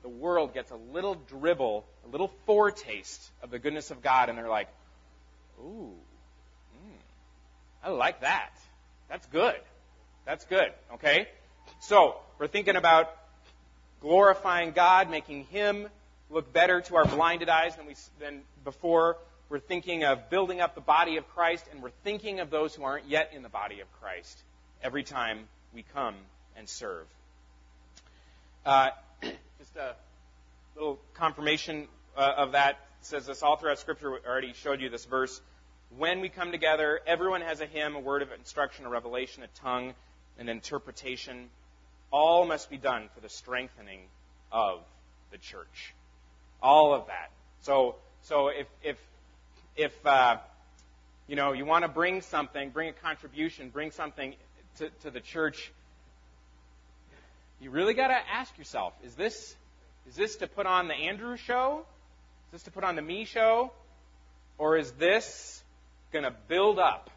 the 0.05 0.09
world 0.09 0.53
gets 0.53 0.69
a 0.69 0.75
little 0.93 1.15
dribble, 1.15 1.83
a 2.05 2.09
little 2.09 2.31
foretaste 2.45 3.27
of 3.41 3.49
the 3.49 3.57
goodness 3.57 3.89
of 3.89 4.03
God, 4.03 4.29
and 4.29 4.37
they're 4.37 4.47
like, 4.47 4.67
"Ooh, 5.59 5.95
mm, 6.75 6.99
I 7.83 7.89
like 7.89 8.21
that. 8.21 8.53
That's 9.09 9.25
good." 9.25 9.59
That's 10.23 10.45
good, 10.45 10.71
okay? 10.93 11.27
So, 11.79 12.19
we're 12.37 12.45
thinking 12.45 12.75
about 12.75 13.11
glorifying 13.99 14.73
God, 14.73 15.09
making 15.09 15.45
Him 15.45 15.87
look 16.29 16.53
better 16.53 16.81
to 16.81 16.97
our 16.97 17.05
blinded 17.05 17.49
eyes 17.49 17.75
than, 17.75 17.87
we, 17.87 17.95
than 18.19 18.43
before. 18.63 19.17
We're 19.49 19.57
thinking 19.57 20.03
of 20.03 20.29
building 20.29 20.61
up 20.61 20.75
the 20.75 20.81
body 20.81 21.17
of 21.17 21.27
Christ, 21.29 21.65
and 21.71 21.81
we're 21.81 21.89
thinking 22.03 22.41
of 22.41 22.51
those 22.51 22.75
who 22.75 22.83
aren't 22.83 23.07
yet 23.07 23.31
in 23.33 23.41
the 23.41 23.49
body 23.49 23.79
of 23.79 23.91
Christ 24.01 24.37
every 24.83 25.03
time 25.03 25.47
we 25.73 25.83
come 25.95 26.15
and 26.55 26.69
serve. 26.69 27.07
Uh, 28.65 28.89
just 29.75 29.87
a 30.75 30.79
little 30.79 30.99
confirmation 31.15 31.87
uh, 32.15 32.33
of 32.37 32.53
that 32.53 32.71
it 32.71 33.05
says 33.05 33.25
this 33.25 33.43
all 33.43 33.57
throughout 33.57 33.77
Scripture. 33.77 34.09
We 34.09 34.19
already 34.25 34.53
showed 34.53 34.79
you 34.79 34.89
this 34.89 35.03
verse. 35.03 35.41
When 35.97 36.21
we 36.21 36.29
come 36.29 36.51
together, 36.51 37.01
everyone 37.05 37.41
has 37.41 37.59
a 37.59 37.65
hymn, 37.65 37.95
a 37.95 37.99
word 37.99 38.21
of 38.21 38.31
instruction, 38.31 38.85
a 38.85 38.89
revelation, 38.89 39.43
a 39.43 39.47
tongue 39.59 39.93
an 40.37 40.49
interpretation, 40.49 41.49
all 42.11 42.45
must 42.45 42.69
be 42.69 42.77
done 42.77 43.09
for 43.13 43.21
the 43.21 43.29
strengthening 43.29 44.01
of 44.51 44.79
the 45.31 45.37
church. 45.37 45.93
All 46.61 46.93
of 46.93 47.07
that. 47.07 47.31
So, 47.61 47.95
so 48.21 48.47
if 48.47 48.67
if 48.83 48.97
if 49.75 50.05
uh, 50.05 50.37
you 51.27 51.35
know 51.35 51.51
you 51.51 51.65
want 51.65 51.83
to 51.83 51.89
bring 51.89 52.21
something, 52.21 52.69
bring 52.69 52.89
a 52.89 52.93
contribution, 52.93 53.69
bring 53.69 53.91
something 53.91 54.35
to, 54.77 54.89
to 55.03 55.11
the 55.11 55.21
church, 55.21 55.71
you 57.59 57.71
really 57.71 57.93
got 57.93 58.07
to 58.07 58.17
ask 58.33 58.57
yourself: 58.57 58.93
Is 59.03 59.15
this 59.15 59.55
is 60.07 60.15
this 60.15 60.35
to 60.37 60.47
put 60.47 60.65
on 60.65 60.87
the 60.87 60.93
Andrew 60.93 61.37
show? 61.37 61.85
Is 62.47 62.51
this 62.53 62.63
to 62.63 62.71
put 62.71 62.83
on 62.83 62.95
the 62.95 63.01
me 63.01 63.25
show? 63.25 63.71
Or 64.57 64.77
is 64.77 64.91
this 64.93 65.63
going 66.13 66.23
to 66.23 66.33
build 66.47 66.79
up 66.79 67.09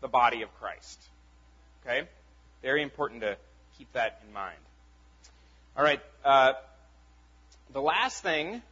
the 0.00 0.08
body 0.08 0.42
of 0.42 0.54
Christ? 0.60 1.00
Okay? 1.84 2.08
Very 2.62 2.82
important 2.82 3.22
to 3.22 3.36
keep 3.78 3.92
that 3.92 4.22
in 4.26 4.32
mind. 4.32 4.58
All 5.76 5.84
right. 5.84 6.00
Uh, 6.24 6.52
the 7.72 7.80
last 7.80 8.22
thing 8.22 8.62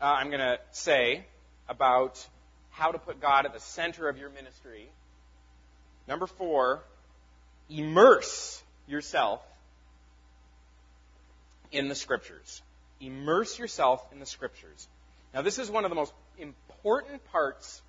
uh, 0.00 0.04
I'm 0.04 0.28
going 0.28 0.40
to 0.40 0.58
say 0.72 1.24
about 1.68 2.24
how 2.70 2.92
to 2.92 2.98
put 2.98 3.20
God 3.20 3.46
at 3.46 3.54
the 3.54 3.60
center 3.60 4.08
of 4.08 4.18
your 4.18 4.30
ministry. 4.30 4.88
Number 6.08 6.26
four, 6.26 6.82
immerse 7.70 8.62
yourself 8.86 9.40
in 11.70 11.88
the 11.88 11.94
scriptures. 11.94 12.60
Immerse 13.06 13.58
yourself 13.58 14.04
in 14.12 14.18
the 14.18 14.26
scriptures. 14.26 14.88
Now, 15.32 15.42
this 15.42 15.58
is 15.58 15.70
one 15.70 15.84
of 15.84 15.90
the 15.90 15.96
most 15.96 16.12
important 16.38 17.24
parts 17.32 17.82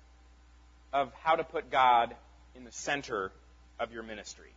of 0.92 1.12
how 1.22 1.36
to 1.36 1.44
put 1.44 1.70
God 1.70 2.14
in 2.54 2.64
the 2.64 2.72
center 2.72 3.30
of 3.78 3.92
your 3.92 4.02
ministry. 4.02 4.50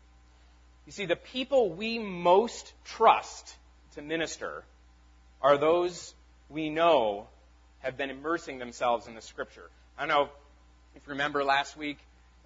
You 0.86 0.92
see, 0.92 1.06
the 1.06 1.16
people 1.16 1.70
we 1.70 2.00
most 2.00 2.74
trust 2.86 3.56
to 3.96 4.02
minister 4.02 4.64
are 5.42 5.58
those 5.58 6.14
we 6.50 6.70
know 6.70 7.28
have 7.80 7.98
been 7.98 8.10
immersing 8.10 8.58
themselves 8.58 9.08
in 9.08 9.16
the 9.16 9.22
Scripture. 9.22 9.70
I 9.98 10.02
don't 10.02 10.10
know 10.10 10.30
if 10.96 11.06
you 11.06 11.12
remember 11.12 11.44
last 11.44 11.78
week, 11.78 11.98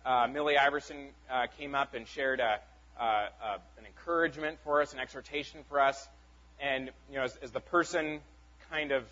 uh, 0.06 0.28
Millie 0.28 0.58
Iverson 0.58 1.10
uh, 1.32 1.48
came 1.58 1.74
up 1.76 1.94
and 1.94 2.08
shared 2.08 2.40
a, 2.40 2.60
uh, 3.00 3.28
an 3.78 3.86
encouragement 3.86 4.60
for 4.64 4.82
us, 4.82 4.94
an 4.94 5.00
exhortation 5.00 5.62
for 5.70 5.80
us. 5.80 6.08
And, 6.60 6.92
you 7.10 7.18
know, 7.18 7.24
as, 7.24 7.36
as 7.42 7.52
the 7.52 7.60
person 7.60 8.20
kind 8.70 8.92
of 8.92 9.04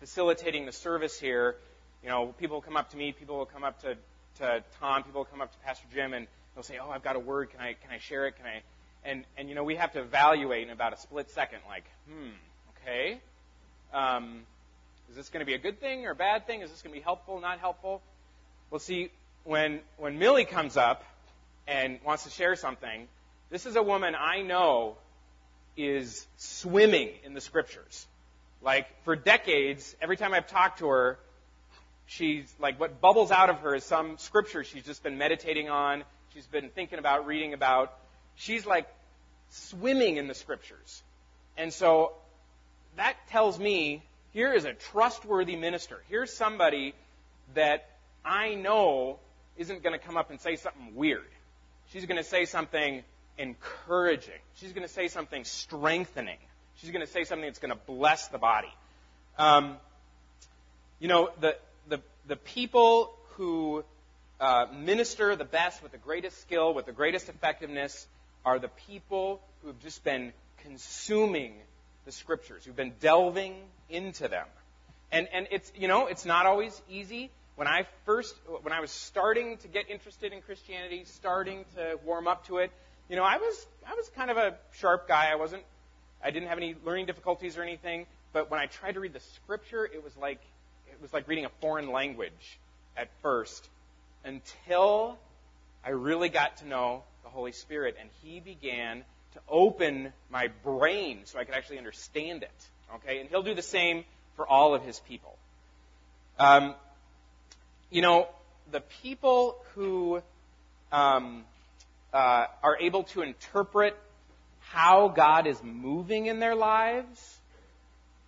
facilitating 0.00 0.66
the 0.66 0.72
service 0.72 1.18
here, 1.18 1.56
you 2.02 2.08
know, 2.08 2.34
people 2.38 2.56
will 2.56 2.62
come 2.62 2.76
up 2.76 2.90
to 2.90 2.96
me, 2.96 3.12
people 3.12 3.38
will 3.38 3.46
come 3.46 3.64
up 3.64 3.80
to, 3.82 3.96
to 4.38 4.64
Tom, 4.80 5.02
people 5.02 5.20
will 5.20 5.26
come 5.26 5.40
up 5.40 5.52
to 5.52 5.58
Pastor 5.58 5.86
Jim, 5.94 6.12
and 6.14 6.26
they'll 6.54 6.64
say, 6.64 6.78
"Oh, 6.82 6.90
I've 6.90 7.04
got 7.04 7.16
a 7.16 7.20
word. 7.20 7.50
Can 7.50 7.60
I 7.60 7.74
can 7.74 7.90
I 7.90 7.98
share 7.98 8.26
it? 8.26 8.36
Can 8.36 8.46
I?" 8.46 8.62
And 9.04 9.24
and 9.36 9.48
you 9.48 9.54
know, 9.54 9.64
we 9.64 9.76
have 9.76 9.92
to 9.92 10.00
evaluate 10.00 10.64
in 10.64 10.70
about 10.70 10.92
a 10.92 10.96
split 10.96 11.30
second, 11.30 11.60
like, 11.68 11.84
hmm, 12.08 12.30
okay, 12.76 13.20
um, 13.92 14.40
is 15.10 15.16
this 15.16 15.28
going 15.28 15.40
to 15.40 15.46
be 15.46 15.54
a 15.54 15.58
good 15.58 15.80
thing 15.80 16.06
or 16.06 16.10
a 16.10 16.16
bad 16.16 16.46
thing? 16.46 16.62
Is 16.62 16.70
this 16.70 16.82
going 16.82 16.92
to 16.92 16.98
be 16.98 17.04
helpful, 17.04 17.40
not 17.40 17.58
helpful? 17.58 18.02
Well, 18.70 18.80
see, 18.80 19.10
when 19.44 19.80
when 19.96 20.18
Millie 20.18 20.44
comes 20.44 20.76
up 20.76 21.04
and 21.68 22.00
wants 22.04 22.24
to 22.24 22.30
share 22.30 22.56
something, 22.56 23.06
this 23.50 23.66
is 23.66 23.76
a 23.76 23.82
woman 23.82 24.14
I 24.18 24.42
know 24.42 24.96
is 25.76 26.26
swimming 26.36 27.10
in 27.24 27.34
the 27.34 27.40
scriptures. 27.40 28.06
Like 28.62 28.86
for 29.04 29.16
decades, 29.16 29.94
every 30.00 30.16
time 30.16 30.34
I've 30.34 30.46
talked 30.46 30.78
to 30.78 30.88
her, 30.88 31.18
she's 32.06 32.52
like 32.60 32.78
what 32.78 33.00
bubbles 33.00 33.30
out 33.30 33.50
of 33.50 33.60
her 33.60 33.74
is 33.74 33.84
some 33.84 34.18
scripture 34.18 34.64
she's 34.64 34.84
just 34.84 35.02
been 35.02 35.18
meditating 35.18 35.68
on, 35.68 36.04
she's 36.34 36.46
been 36.46 36.68
thinking 36.70 36.98
about, 36.98 37.26
reading 37.26 37.54
about. 37.54 37.92
She's 38.34 38.64
like 38.64 38.86
swimming 39.50 40.16
in 40.16 40.28
the 40.28 40.34
scriptures. 40.34 41.02
And 41.56 41.72
so 41.72 42.12
that 42.96 43.16
tells 43.30 43.58
me 43.58 44.02
here 44.32 44.52
is 44.52 44.64
a 44.64 44.72
trustworthy 44.72 45.56
minister. 45.56 46.00
Here's 46.08 46.32
somebody 46.32 46.94
that 47.54 47.88
I 48.24 48.54
know 48.54 49.18
isn't 49.56 49.82
going 49.82 49.98
to 49.98 50.04
come 50.04 50.16
up 50.16 50.30
and 50.30 50.40
say 50.40 50.56
something 50.56 50.94
weird. 50.94 51.28
She's 51.92 52.06
going 52.06 52.16
to 52.16 52.24
say 52.24 52.46
something 52.46 53.02
encouraging. 53.38 54.40
She's 54.56 54.72
going 54.72 54.86
to 54.86 54.92
say 54.92 55.08
something 55.08 55.44
strengthening. 55.44 56.38
She's 56.76 56.90
going 56.90 57.04
to 57.04 57.10
say 57.12 57.24
something 57.24 57.46
that's 57.46 57.58
going 57.58 57.72
to 57.72 57.80
bless 57.86 58.28
the 58.28 58.38
body. 58.38 58.72
Um, 59.38 59.76
you 60.98 61.08
know, 61.08 61.30
the, 61.40 61.56
the, 61.88 62.00
the 62.26 62.36
people 62.36 63.14
who 63.36 63.84
uh, 64.40 64.66
minister 64.74 65.36
the 65.36 65.44
best 65.44 65.82
with 65.82 65.92
the 65.92 65.98
greatest 65.98 66.40
skill, 66.40 66.74
with 66.74 66.86
the 66.86 66.92
greatest 66.92 67.28
effectiveness, 67.28 68.06
are 68.44 68.58
the 68.58 68.70
people 68.88 69.40
who 69.60 69.68
have 69.68 69.78
just 69.80 70.02
been 70.04 70.32
consuming 70.62 71.54
the 72.04 72.12
scriptures, 72.12 72.64
who've 72.64 72.76
been 72.76 72.94
delving 73.00 73.54
into 73.88 74.28
them. 74.28 74.46
And, 75.10 75.28
and 75.32 75.46
it's, 75.50 75.70
you 75.76 75.88
know, 75.88 76.06
it's 76.06 76.24
not 76.24 76.46
always 76.46 76.80
easy. 76.88 77.30
When 77.54 77.68
I 77.68 77.86
first, 78.06 78.34
when 78.62 78.72
I 78.72 78.80
was 78.80 78.90
starting 78.90 79.58
to 79.58 79.68
get 79.68 79.90
interested 79.90 80.32
in 80.32 80.40
Christianity, 80.40 81.04
starting 81.04 81.64
to 81.76 81.98
warm 82.04 82.26
up 82.26 82.46
to 82.46 82.58
it, 82.58 82.72
you 83.12 83.18
know, 83.18 83.24
I 83.24 83.36
was, 83.36 83.66
I 83.86 83.94
was 83.94 84.08
kind 84.16 84.30
of 84.30 84.38
a 84.38 84.54
sharp 84.70 85.06
guy. 85.06 85.30
I 85.30 85.34
wasn't, 85.34 85.62
I 86.24 86.30
didn't 86.30 86.48
have 86.48 86.56
any 86.56 86.74
learning 86.82 87.04
difficulties 87.04 87.58
or 87.58 87.62
anything. 87.62 88.06
But 88.32 88.50
when 88.50 88.58
I 88.58 88.64
tried 88.64 88.92
to 88.92 89.00
read 89.00 89.12
the 89.12 89.20
scripture, 89.20 89.84
it 89.84 90.02
was 90.02 90.16
like, 90.16 90.40
it 90.90 90.96
was 91.02 91.12
like 91.12 91.28
reading 91.28 91.44
a 91.44 91.50
foreign 91.60 91.92
language 91.92 92.58
at 92.96 93.10
first 93.20 93.68
until 94.24 95.18
I 95.84 95.90
really 95.90 96.30
got 96.30 96.56
to 96.58 96.66
know 96.66 97.02
the 97.22 97.28
Holy 97.28 97.52
Spirit 97.52 97.96
and 98.00 98.08
He 98.22 98.40
began 98.40 99.04
to 99.34 99.40
open 99.46 100.14
my 100.30 100.48
brain 100.64 101.20
so 101.24 101.38
I 101.38 101.44
could 101.44 101.54
actually 101.54 101.76
understand 101.76 102.44
it. 102.44 102.68
Okay? 102.94 103.20
And 103.20 103.28
He'll 103.28 103.42
do 103.42 103.54
the 103.54 103.60
same 103.60 104.04
for 104.36 104.48
all 104.48 104.74
of 104.74 104.84
His 104.84 104.98
people. 105.00 105.36
Um, 106.38 106.74
you 107.90 108.00
know, 108.00 108.28
the 108.70 108.80
people 109.02 109.58
who 109.74 110.22
um, 110.90 111.44
uh, 112.12 112.46
are 112.62 112.76
able 112.78 113.04
to 113.04 113.22
interpret 113.22 113.96
how 114.60 115.08
God 115.08 115.46
is 115.46 115.62
moving 115.62 116.26
in 116.26 116.38
their 116.40 116.54
lives 116.54 117.38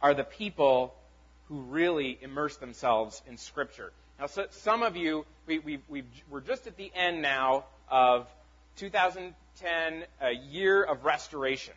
are 0.03 0.15
the 0.15 0.25
people 0.25 0.95
who 1.49 1.61
really 1.61 2.19
immerse 2.21 2.57
themselves 2.57 3.23
in 3.27 3.37
Scripture. 3.37 3.93
Now, 4.19 4.27
so, 4.27 4.47
some 4.51 4.83
of 4.83 4.97
you, 4.97 5.25
we, 5.47 5.79
we're 6.31 6.41
just 6.41 6.67
at 6.67 6.77
the 6.77 6.91
end 6.95 7.23
now 7.23 7.65
of 7.91 8.27
2010, 8.77 10.05
a 10.21 10.31
year 10.33 10.83
of 10.83 11.05
restoration. 11.05 11.75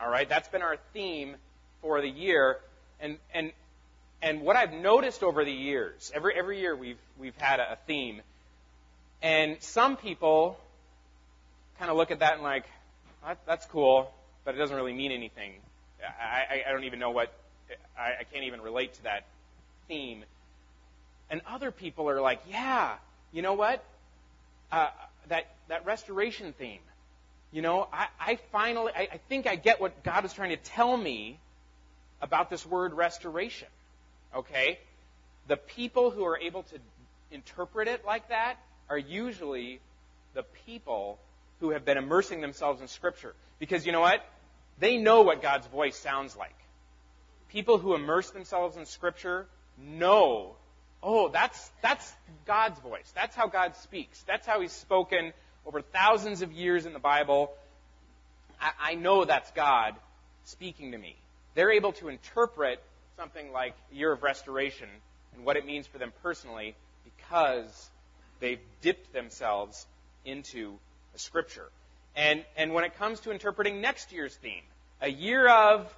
All 0.00 0.10
right, 0.10 0.28
that's 0.28 0.48
been 0.48 0.62
our 0.62 0.76
theme 0.92 1.36
for 1.80 2.00
the 2.00 2.08
year, 2.08 2.58
and 3.00 3.16
and 3.32 3.52
and 4.20 4.42
what 4.42 4.56
I've 4.56 4.72
noticed 4.72 5.22
over 5.22 5.44
the 5.44 5.52
years, 5.52 6.12
every 6.14 6.34
every 6.36 6.60
year 6.60 6.76
we've 6.76 6.98
we've 7.18 7.36
had 7.36 7.60
a 7.60 7.78
theme, 7.86 8.20
and 9.22 9.56
some 9.60 9.96
people 9.96 10.58
kind 11.78 11.90
of 11.90 11.96
look 11.96 12.10
at 12.10 12.20
that 12.20 12.34
and 12.34 12.42
like, 12.42 12.64
that, 13.24 13.38
that's 13.46 13.66
cool, 13.66 14.12
but 14.44 14.54
it 14.54 14.58
doesn't 14.58 14.76
really 14.76 14.92
mean 14.92 15.12
anything. 15.12 15.52
I, 16.02 16.56
I, 16.56 16.64
I 16.68 16.72
don't 16.72 16.84
even 16.84 16.98
know 16.98 17.10
what 17.10 17.32
I, 17.98 18.20
I 18.20 18.24
can't 18.24 18.44
even 18.44 18.60
relate 18.60 18.94
to 18.94 19.02
that 19.04 19.24
theme. 19.88 20.24
And 21.30 21.40
other 21.48 21.70
people 21.70 22.08
are 22.08 22.20
like, 22.20 22.40
yeah, 22.48 22.94
you 23.32 23.42
know 23.42 23.54
what? 23.54 23.84
Uh, 24.70 24.88
that, 25.28 25.46
that 25.68 25.86
restoration 25.86 26.52
theme. 26.52 26.80
You 27.52 27.62
know, 27.62 27.88
I, 27.92 28.06
I 28.20 28.38
finally, 28.52 28.92
I, 28.94 29.08
I 29.12 29.20
think 29.28 29.46
I 29.46 29.56
get 29.56 29.80
what 29.80 30.02
God 30.02 30.24
is 30.24 30.32
trying 30.32 30.50
to 30.50 30.56
tell 30.56 30.96
me 30.96 31.38
about 32.20 32.50
this 32.50 32.64
word 32.66 32.92
restoration. 32.94 33.68
Okay? 34.34 34.78
The 35.48 35.56
people 35.56 36.10
who 36.10 36.24
are 36.24 36.38
able 36.38 36.62
to 36.64 36.78
interpret 37.30 37.88
it 37.88 38.04
like 38.04 38.28
that 38.28 38.56
are 38.88 38.98
usually 38.98 39.80
the 40.34 40.44
people 40.66 41.18
who 41.60 41.70
have 41.70 41.84
been 41.84 41.96
immersing 41.98 42.40
themselves 42.40 42.80
in 42.80 42.88
Scripture. 42.88 43.34
Because 43.58 43.86
you 43.86 43.92
know 43.92 44.00
what? 44.00 44.20
They 44.78 44.98
know 44.98 45.22
what 45.22 45.42
God's 45.42 45.66
voice 45.66 45.96
sounds 45.96 46.36
like. 46.36 46.54
People 47.48 47.78
who 47.78 47.94
immerse 47.94 48.30
themselves 48.30 48.76
in 48.76 48.84
Scripture 48.84 49.46
know, 49.78 50.56
oh, 51.02 51.28
that's, 51.28 51.70
that's 51.82 52.12
God's 52.46 52.78
voice. 52.80 53.10
That's 53.14 53.34
how 53.34 53.46
God 53.46 53.76
speaks. 53.76 54.22
That's 54.26 54.46
how 54.46 54.60
He's 54.60 54.72
spoken 54.72 55.32
over 55.64 55.80
thousands 55.80 56.42
of 56.42 56.52
years 56.52 56.86
in 56.86 56.92
the 56.92 56.98
Bible. 56.98 57.52
I, 58.60 58.70
I 58.80 58.94
know 58.94 59.24
that's 59.24 59.50
God 59.52 59.94
speaking 60.44 60.92
to 60.92 60.98
me. 60.98 61.16
They're 61.54 61.72
able 61.72 61.92
to 61.94 62.08
interpret 62.08 62.82
something 63.16 63.50
like 63.50 63.74
year 63.90 64.12
of 64.12 64.22
restoration 64.22 64.88
and 65.34 65.44
what 65.44 65.56
it 65.56 65.64
means 65.64 65.86
for 65.86 65.98
them 65.98 66.12
personally 66.22 66.74
because 67.04 67.90
they've 68.40 68.60
dipped 68.82 69.12
themselves 69.12 69.86
into 70.24 70.72
the 70.72 70.85
scripture. 71.18 71.68
And, 72.14 72.44
and 72.56 72.72
when 72.72 72.84
it 72.84 72.96
comes 72.98 73.20
to 73.20 73.30
interpreting 73.30 73.80
next 73.80 74.12
year's 74.12 74.34
theme, 74.34 74.62
a 75.00 75.08
year 75.08 75.48
of 75.48 75.94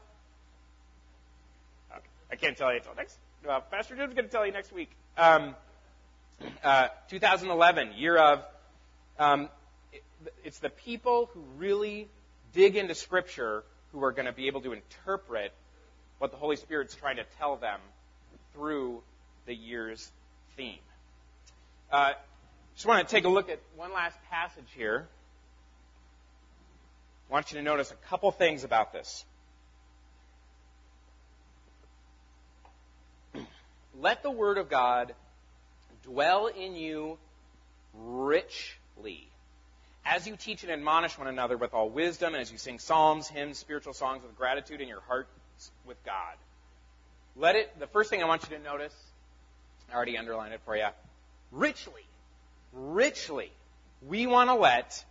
I 2.31 2.37
can't 2.37 2.57
tell 2.57 2.71
you 2.71 2.79
until 2.79 2.95
next. 2.95 3.17
Uh, 3.49 3.61
Pastor 3.61 3.97
Jim's 3.97 4.13
going 4.13 4.27
to 4.27 4.31
tell 4.31 4.45
you 4.45 4.53
next 4.53 4.73
week. 4.73 4.91
Um, 5.17 5.55
uh, 6.63 6.89
2011, 7.09 7.93
year 7.97 8.19
of. 8.19 8.45
Um, 9.19 9.49
it, 9.93 10.03
it's 10.45 10.59
the 10.59 10.69
people 10.69 11.31
who 11.33 11.41
really 11.57 12.09
dig 12.53 12.77
into 12.77 12.95
Scripture 12.95 13.65
who 13.93 14.05
are 14.05 14.13
going 14.13 14.27
to 14.27 14.33
be 14.33 14.47
able 14.47 14.61
to 14.61 14.73
interpret 14.73 15.53
what 16.19 16.31
the 16.31 16.37
Holy 16.37 16.57
Spirit's 16.57 16.95
trying 16.95 17.17
to 17.17 17.25
tell 17.39 17.57
them 17.57 17.81
through 18.53 19.03
the 19.47 19.55
year's 19.55 20.11
theme. 20.57 20.79
Uh, 21.91 22.13
just 22.79 22.87
want 22.87 23.09
to 23.09 23.13
take 23.13 23.25
a 23.25 23.29
look 23.29 23.51
at 23.51 23.59
one 23.75 23.93
last 23.93 24.17
passage 24.31 24.69
here. 24.77 25.09
I 27.29 27.33
want 27.33 27.51
you 27.51 27.59
to 27.59 27.65
notice 27.65 27.91
a 27.91 27.97
couple 28.09 28.31
things 28.31 28.63
about 28.63 28.93
this. 28.93 29.25
Let 34.01 34.23
the 34.23 34.31
Word 34.31 34.59
of 34.59 34.71
God 34.71 35.13
dwell 36.05 36.47
in 36.47 36.77
you 36.77 37.19
richly. 37.95 39.27
As 40.05 40.29
you 40.29 40.37
teach 40.37 40.63
and 40.63 40.71
admonish 40.71 41.19
one 41.19 41.27
another 41.27 41.57
with 41.57 41.75
all 41.75 41.91
wisdom, 41.91 42.35
and 42.35 42.41
as 42.41 42.53
you 42.53 42.59
sing 42.59 42.79
psalms, 42.79 43.27
hymns, 43.27 43.59
spiritual 43.59 43.93
songs 43.93 44.23
with 44.23 44.39
gratitude 44.39 44.81
in 44.81 44.87
your 44.87 45.01
hearts 45.09 45.33
with 45.85 46.01
God. 46.05 46.37
Let 47.35 47.57
it, 47.57 47.77
the 47.81 47.89
first 47.89 48.09
thing 48.09 48.23
I 48.23 48.27
want 48.27 48.49
you 48.49 48.57
to 48.57 48.63
notice, 48.63 48.95
I 49.93 49.97
already 49.97 50.17
underlined 50.17 50.55
it 50.55 50.61
for 50.65 50.77
you, 50.77 50.87
richly, 51.51 52.08
richly, 52.73 53.51
we 54.07 54.27
want 54.27 54.51
to 54.51 54.55
let 54.55 55.05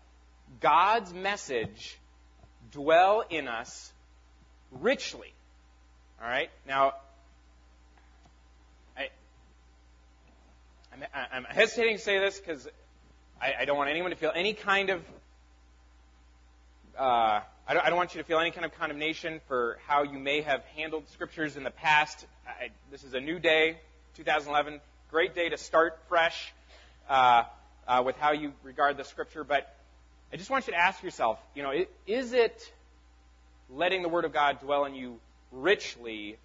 God's 0.60 1.14
message 1.14 1.98
dwell 2.72 3.24
in 3.30 3.48
us 3.48 3.92
richly. 4.72 5.34
All 6.22 6.28
right? 6.28 6.50
Now, 6.68 6.94
I, 8.98 9.10
I'm, 10.94 11.04
I'm 11.32 11.44
hesitating 11.44 11.98
to 11.98 12.02
say 12.02 12.20
this 12.20 12.40
because 12.40 12.68
I, 13.42 13.54
I, 13.62 13.66
don't 13.66 13.78
want 13.78 13.90
anyone 13.90 14.12
to 14.12 14.18
feel 14.18 14.32
any 14.34 14.54
kind 14.54 14.90
of. 14.90 15.02
Uh, 16.98 17.42
I, 17.68 17.74
don't, 17.74 17.86
I, 17.86 17.90
don't, 17.90 17.98
want 17.98 18.16
you 18.16 18.22
to 18.22 18.28
feel 18.28 18.40
any 18.40 18.50
kind 18.50 18.66
of 18.66 18.74
condemnation 18.80 19.40
for 19.48 19.78
how 19.86 20.02
you 20.04 20.18
may 20.18 20.42
have 20.42 20.64
handled 20.76 21.08
scriptures 21.10 21.56
in 21.56 21.64
the 21.64 21.70
past. 21.70 22.26
this 22.90 23.04
is 23.04 23.14
a 23.14 23.20
new 23.20 23.38
day, 23.38 23.78
2011, 24.16 24.80
great 25.12 25.36
day 25.36 25.50
to 25.50 25.58
start 25.58 26.00
fresh 26.10 26.54
uh, 27.10 27.44
uh, 27.88 28.04
with 28.06 28.18
how 28.18 28.32
you 28.32 28.54
regard 28.64 28.98
the 28.98 29.04
scripture. 29.04 29.44
But 29.44 29.74
I 30.32 30.38
just 30.38 30.50
want 30.50 30.68
you 30.68 30.74
to 30.74 30.80
ask 30.80 31.02
yourself, 31.04 31.40
you 31.56 31.64
know, 31.64 31.74
is 32.06 32.34
it 32.34 32.72
letting 33.70 34.02
the 34.02 34.10
Word 34.10 34.26
of 34.26 34.34
God 34.34 34.60
dwell 34.60 34.86
in 34.86 34.96
you 34.96 35.20
richly 35.52 36.38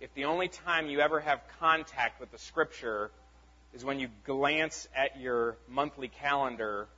if 0.00 0.12
the 0.14 0.24
only 0.24 0.48
time 0.48 0.88
you 0.88 1.00
ever 1.00 1.20
have 1.20 1.40
contact 1.60 2.20
with 2.20 2.30
the 2.32 2.38
Scripture 2.38 3.10
is 3.72 3.84
when 3.84 4.00
you 4.00 4.08
glance 4.24 4.88
at 4.94 5.20
your 5.20 5.56
monthly 5.68 6.08
calendar 6.08 6.88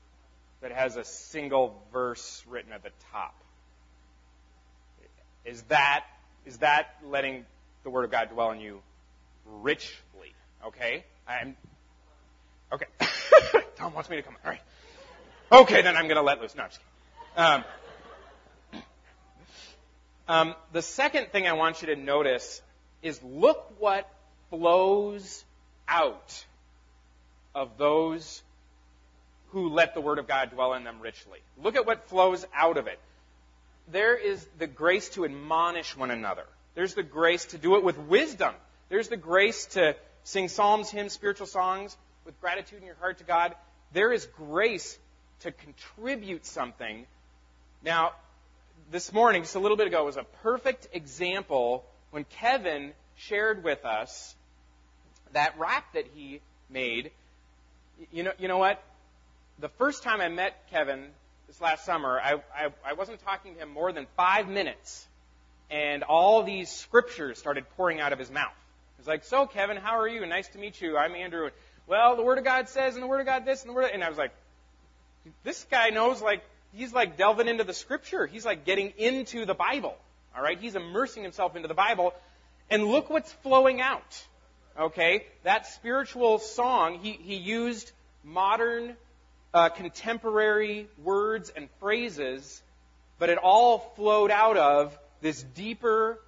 that 0.61 0.73
has 0.73 0.97
a 0.97 1.05
single 1.05 1.83
verse 1.93 2.43
written 2.49 2.73
at 2.73 2.83
the 2.83 2.91
top? 3.13 3.35
Is 5.45 5.61
that, 5.65 6.05
is 6.47 6.59
that 6.59 6.97
letting 7.05 7.45
the 7.83 7.91
Word 7.91 8.05
of 8.05 8.11
God 8.11 8.31
dwell 8.31 8.51
in 8.53 8.61
you 8.61 8.81
richly? 9.45 10.35
Okay? 10.67 11.05
I'm, 11.29 11.57
okay. 12.73 12.87
Tom 13.77 13.95
wants 13.95 14.09
me 14.11 14.17
to 14.17 14.23
come. 14.23 14.37
All 14.45 14.51
right. 14.51 14.61
Okay, 15.53 15.83
then 15.83 15.97
I'm 15.97 16.05
going 16.05 16.17
to 16.17 16.23
let 16.23 16.41
loose. 16.41 16.55
No, 16.55 16.65
I'm 16.65 16.71
just 16.71 16.81
kidding. 16.81 17.65
Um, 18.73 18.83
um, 20.29 20.55
the 20.73 20.83
second 20.83 21.29
thing 21.29 21.47
I 21.47 21.53
want 21.53 21.83
you 21.83 21.89
to 21.89 21.97
notice 21.97 22.63
is 23.03 23.23
look 23.23 23.75
what 23.79 24.09
flows 24.51 25.45
out 25.87 26.45
of 27.55 27.77
those 27.79 28.43
who 29.51 29.69
let 29.69 29.95
the 29.95 30.01
Word 30.01 30.19
of 30.19 30.27
God 30.27 30.51
dwell 30.51 30.75
in 30.75 30.85
them 30.85 31.01
richly. 31.01 31.39
Look 31.63 31.77
at 31.77 31.87
what 31.87 32.09
flows 32.09 32.45
out 32.55 32.77
of 32.77 32.87
it. 32.87 32.99
There 33.93 34.17
is 34.17 34.45
the 34.59 34.67
grace 34.67 35.11
to 35.11 35.25
admonish 35.25 35.97
one 35.97 36.11
another. 36.11 36.45
There's 36.75 36.95
the 36.95 37.03
grace 37.03 37.45
to 37.47 37.59
do 37.59 37.77
it 37.77 37.85
with 37.85 37.99
wisdom. 37.99 38.55
There's 38.89 39.09
the 39.09 39.17
grace 39.17 39.67
to 39.67 39.95
sing 40.25 40.49
psalms, 40.49 40.91
hymns, 40.91 41.13
spiritual 41.13 41.47
songs 41.47 41.97
with 42.25 42.41
gratitude 42.41 42.81
in 42.81 42.87
your 42.87 42.97
heart 42.97 43.19
to 43.19 43.25
God. 43.25 43.55
There 43.93 44.13
is 44.13 44.27
grace 44.37 44.99
to 45.41 45.53
contribute 45.53 46.47
something. 46.47 47.07
Now, 47.85 48.13
this 48.91 49.13
morning, 49.13 49.43
just 49.43 49.55
a 49.55 49.59
little 49.59 49.77
bit 49.77 49.87
ago, 49.87 50.05
was 50.05 50.17
a 50.17 50.25
perfect 50.43 50.89
example 50.93 51.85
when 52.11 52.25
Kevin 52.25 52.93
shared 53.17 53.63
with 53.63 53.85
us 53.85 54.35
that 55.33 55.59
rap 55.59 55.85
that 55.95 56.07
he 56.15 56.41
made. 56.71 57.11
You 58.13 58.25
know, 58.25 58.33
you 58.39 58.49
know 58.49 58.59
what? 58.59 58.83
The 59.59 59.69
first 59.69 60.03
time 60.03 60.21
I 60.21 60.29
met 60.29 60.69
Kevin 60.71 61.07
this 61.47 61.61
last 61.61 61.85
summer, 61.85 62.21
I, 62.21 62.35
I, 62.55 62.69
I 62.85 62.93
wasn't 62.95 63.23
talking 63.25 63.55
to 63.55 63.61
him 63.61 63.71
more 63.71 63.93
than 63.93 64.07
five 64.17 64.49
minutes, 64.49 65.07
and 65.71 66.03
all 66.03 66.43
these 66.43 66.71
scriptures 66.71 67.39
started 67.39 67.65
pouring 67.77 68.01
out 68.01 68.13
of 68.13 68.19
his 68.19 68.31
mouth. 68.31 68.55
He's 68.97 69.07
like, 69.07 69.25
"So, 69.25 69.47
Kevin, 69.47 69.77
how 69.77 69.99
are 69.99 70.09
you? 70.09 70.25
Nice 70.27 70.49
to 70.49 70.59
meet 70.59 70.81
you. 70.81 70.97
I'm 70.97 71.15
Andrew." 71.15 71.51
Well, 71.87 72.17
the 72.17 72.23
Word 72.23 72.39
of 72.39 72.45
God 72.45 72.69
says, 72.69 72.95
and 72.95 73.03
the 73.03 73.07
Word 73.07 73.21
of 73.21 73.27
God 73.27 73.45
this, 73.45 73.63
and 73.63 73.71
the 73.71 73.75
Word, 73.75 73.85
of, 73.85 73.91
and 73.93 74.03
I 74.03 74.09
was 74.09 74.19
like, 74.19 74.33
"This 75.43 75.67
guy 75.71 75.91
knows 75.91 76.23
like 76.23 76.43
he's 76.75 76.93
like 76.93 77.17
delving 77.17 77.49
into 77.49 77.65
the 77.65 77.73
scripture. 77.73 78.27
He's 78.27 78.45
like 78.45 78.65
getting 78.65 78.93
into 78.99 79.47
the 79.47 79.55
Bible. 79.55 79.97
All 80.37 80.43
right? 80.43 80.59
He's 80.59 80.75
immersing 80.75 81.23
himself 81.23 81.57
into 81.57 81.69
the 81.69 81.75
Bible. 81.75 82.15
And 82.71 82.87
look 82.87 83.11
what's 83.11 83.33
flowing 83.33 83.81
out. 83.81 84.27
Okay? 84.79 85.27
That 85.45 85.67
spiritual 85.67 86.39
song, 86.39 86.99
he, 87.01 87.13
he 87.13 87.37
used 87.37 87.93
modern, 88.25 88.97
uh, 89.53 89.69
contemporary 89.69 90.89
words 91.03 91.53
and 91.55 91.69
phrases, 91.79 92.63
but 93.19 93.29
it 93.29 93.39
all 93.39 93.79
flowed 93.97 94.31
out 94.31 94.57
of 94.57 94.99
this 95.21 95.43
deeper 95.43 96.19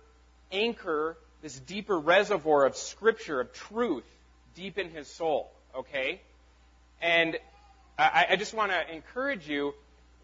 anchor, 0.53 1.16
this 1.42 1.59
deeper 1.59 1.99
reservoir 1.99 2.64
of 2.64 2.77
scripture, 2.77 3.40
of 3.40 3.53
truth, 3.53 4.05
deep 4.57 4.79
in 4.79 4.90
his 4.90 5.07
soul. 5.07 5.53
Okay? 5.77 6.21
And 7.01 7.38
I, 7.99 8.27
I 8.31 8.37
just 8.37 8.55
want 8.55 8.73
to 8.73 8.92
encourage 8.92 9.49
you 9.49 9.75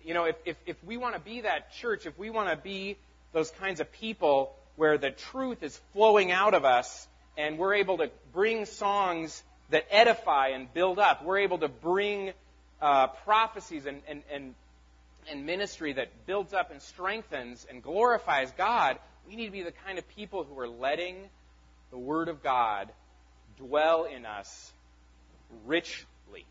you 0.04 0.14
know, 0.14 0.24
if, 0.24 0.36
if, 0.44 0.56
if 0.66 0.84
we 0.84 0.96
want 0.96 1.14
to 1.14 1.20
be 1.20 1.42
that 1.42 1.72
church, 1.72 2.06
if 2.06 2.18
we 2.18 2.30
want 2.30 2.48
to 2.48 2.56
be 2.56 2.96
those 3.32 3.50
kinds 3.52 3.80
of 3.80 3.90
people 3.92 4.54
where 4.76 4.98
the 4.98 5.10
truth 5.10 5.62
is 5.62 5.78
flowing 5.92 6.32
out 6.32 6.54
of 6.54 6.64
us 6.64 7.06
and 7.36 7.58
we're 7.58 7.74
able 7.74 7.98
to 7.98 8.10
bring 8.32 8.64
songs 8.64 9.42
that 9.70 9.86
edify 9.90 10.48
and 10.48 10.72
build 10.74 10.98
up, 10.98 11.24
we're 11.24 11.38
able 11.38 11.58
to 11.58 11.68
bring 11.68 12.32
uh, 12.80 13.06
prophecies 13.24 13.86
and, 13.86 14.02
and, 14.08 14.22
and, 14.32 14.54
and 15.30 15.46
ministry 15.46 15.92
that 15.92 16.08
builds 16.26 16.52
up 16.52 16.70
and 16.70 16.82
strengthens 16.82 17.66
and 17.70 17.82
glorifies 17.82 18.50
God, 18.56 18.98
we 19.28 19.36
need 19.36 19.46
to 19.46 19.52
be 19.52 19.62
the 19.62 19.72
kind 19.86 19.98
of 19.98 20.08
people 20.08 20.44
who 20.44 20.58
are 20.58 20.68
letting 20.68 21.16
the 21.90 21.98
Word 21.98 22.28
of 22.28 22.42
God 22.42 22.88
dwell 23.66 24.04
in 24.04 24.26
us 24.26 24.72
richly. 25.66 26.44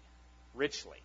Richly. 0.54 0.97